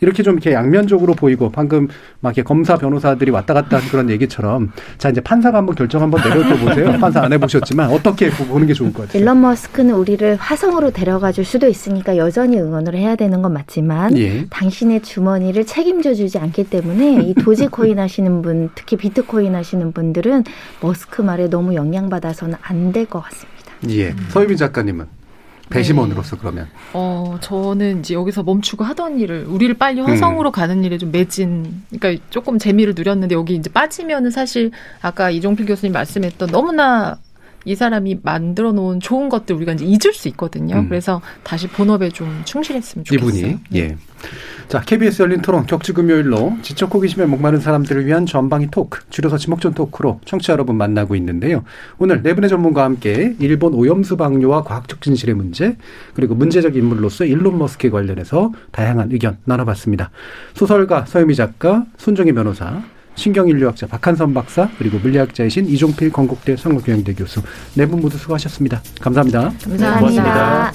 [0.01, 1.89] 이렇게 좀 이렇게 양면적으로 보이고 방금
[2.21, 6.23] 막 이렇게 검사 변호사들이 왔다 갔다 하는 그런 얘기처럼 자 이제 판사가 한번 결정 한번
[6.23, 6.93] 내려줘 보세요.
[7.01, 9.21] 판사 안 해보셨지만 어떻게 보는 게 좋을 것 같아요.
[9.23, 14.47] 일론 머스크는 우리를 화성으로 데려가 줄 수도 있으니까 여전히 응원을 해야 되는 건 맞지만 예.
[14.51, 20.45] 당신의 주머니를 책임져 주지 않기 때문에 이 도지코인 하시는 분 특히 비트코인 하시는 분들은
[20.81, 23.73] 머스크 말에 너무 영향받아서는 안 될 것 같습니다.
[23.91, 24.15] 예.
[24.31, 25.07] 서유빈 작가님은
[25.71, 26.41] 배심원으로서 네.
[26.41, 26.69] 그러면.
[26.93, 30.53] 어, 저는 이제 여기서 멈추고 하던 일을 우리를 빨리 화성으로 음.
[30.53, 31.83] 가는 일에 좀 매진.
[31.91, 34.71] 그러니까 조금 재미를 누렸는데 여기 이제 빠지면은 사실
[35.03, 37.19] 아까 이종필 교수님 말씀했던 너무나
[37.67, 40.77] 이 사람이 만들어 놓은 좋은 것들 우리가 이제 잊을 수 있거든요.
[40.77, 40.89] 음.
[40.89, 43.29] 그래서 다시 본업에 좀 충실했으면 좋겠어요.
[43.29, 43.89] 이분이 예.
[43.89, 43.97] 네.
[44.69, 49.75] 자, KBS 열린 토론 격주 금요일로 지적 호기심에 목마른 사람들을 위한 전방위 토크, 줄여서 지목전
[49.75, 51.65] 토크로 청취자 여러분 만나고 있는데요.
[51.99, 55.77] 오늘 네 분의 전문가와 함께 일본 오염수 방류와 과학적 진실의 문제,
[56.15, 60.11] 그리고 문제적 인물로서 일론 머스크에 관련해서 다양한 의견 나눠봤습니다.
[60.55, 62.83] 소설가 서유미 작가, 손정희 변호사,
[63.17, 67.41] 신경인류학자 박한선 박사 그리고 물리학자이신 이종필 건국대 상무교양대 교수
[67.75, 68.83] 네 분 모두 수고하셨습니다.
[69.01, 69.53] 감사합니다.
[69.65, 70.73] 감사합니다.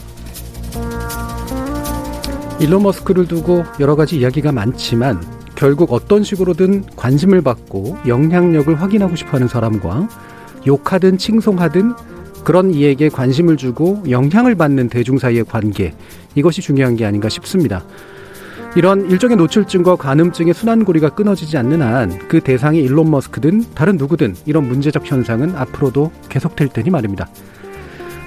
[2.59, 5.21] 일론 머스크를 두고 여러 가지 이야기가 많지만
[5.55, 10.07] 결국 어떤 식으로든 관심을 받고 영향력을 확인하고 싶어하는 사람과
[10.67, 11.93] 욕하든 칭송하든
[12.43, 15.93] 그런 이에게 관심을 주고 영향을 받는 대중 사이의 관계
[16.35, 17.83] 이것이 중요한 게 아닌가 싶습니다.
[18.75, 24.67] 이런 일종의 노출증과 간음증의 순환고리가 끊어지지 않는 한 그 대상이 일론 머스크든 다른 누구든 이런
[24.67, 27.27] 문제적 현상은 앞으로도 계속될 테니 말입니다.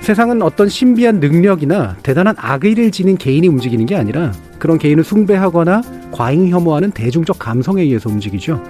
[0.01, 5.81] 세상은 어떤 신비한 능력이나 대단한 악의를 지닌 개인이 움직이는 게 아니라 그런 개인을 숭배하거나
[6.13, 8.63] 과잉 혐오하는 대중적 감성에 의해서 움직이죠.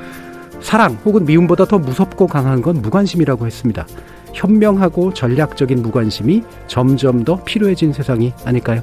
[0.61, 3.85] 사랑 혹은 미움보다 더 무섭고 강한 건 무관심이라고 했습니다.
[4.32, 8.82] 현명하고 전략적인 무관심이 점점 더 필요해진 세상이 아닐까요?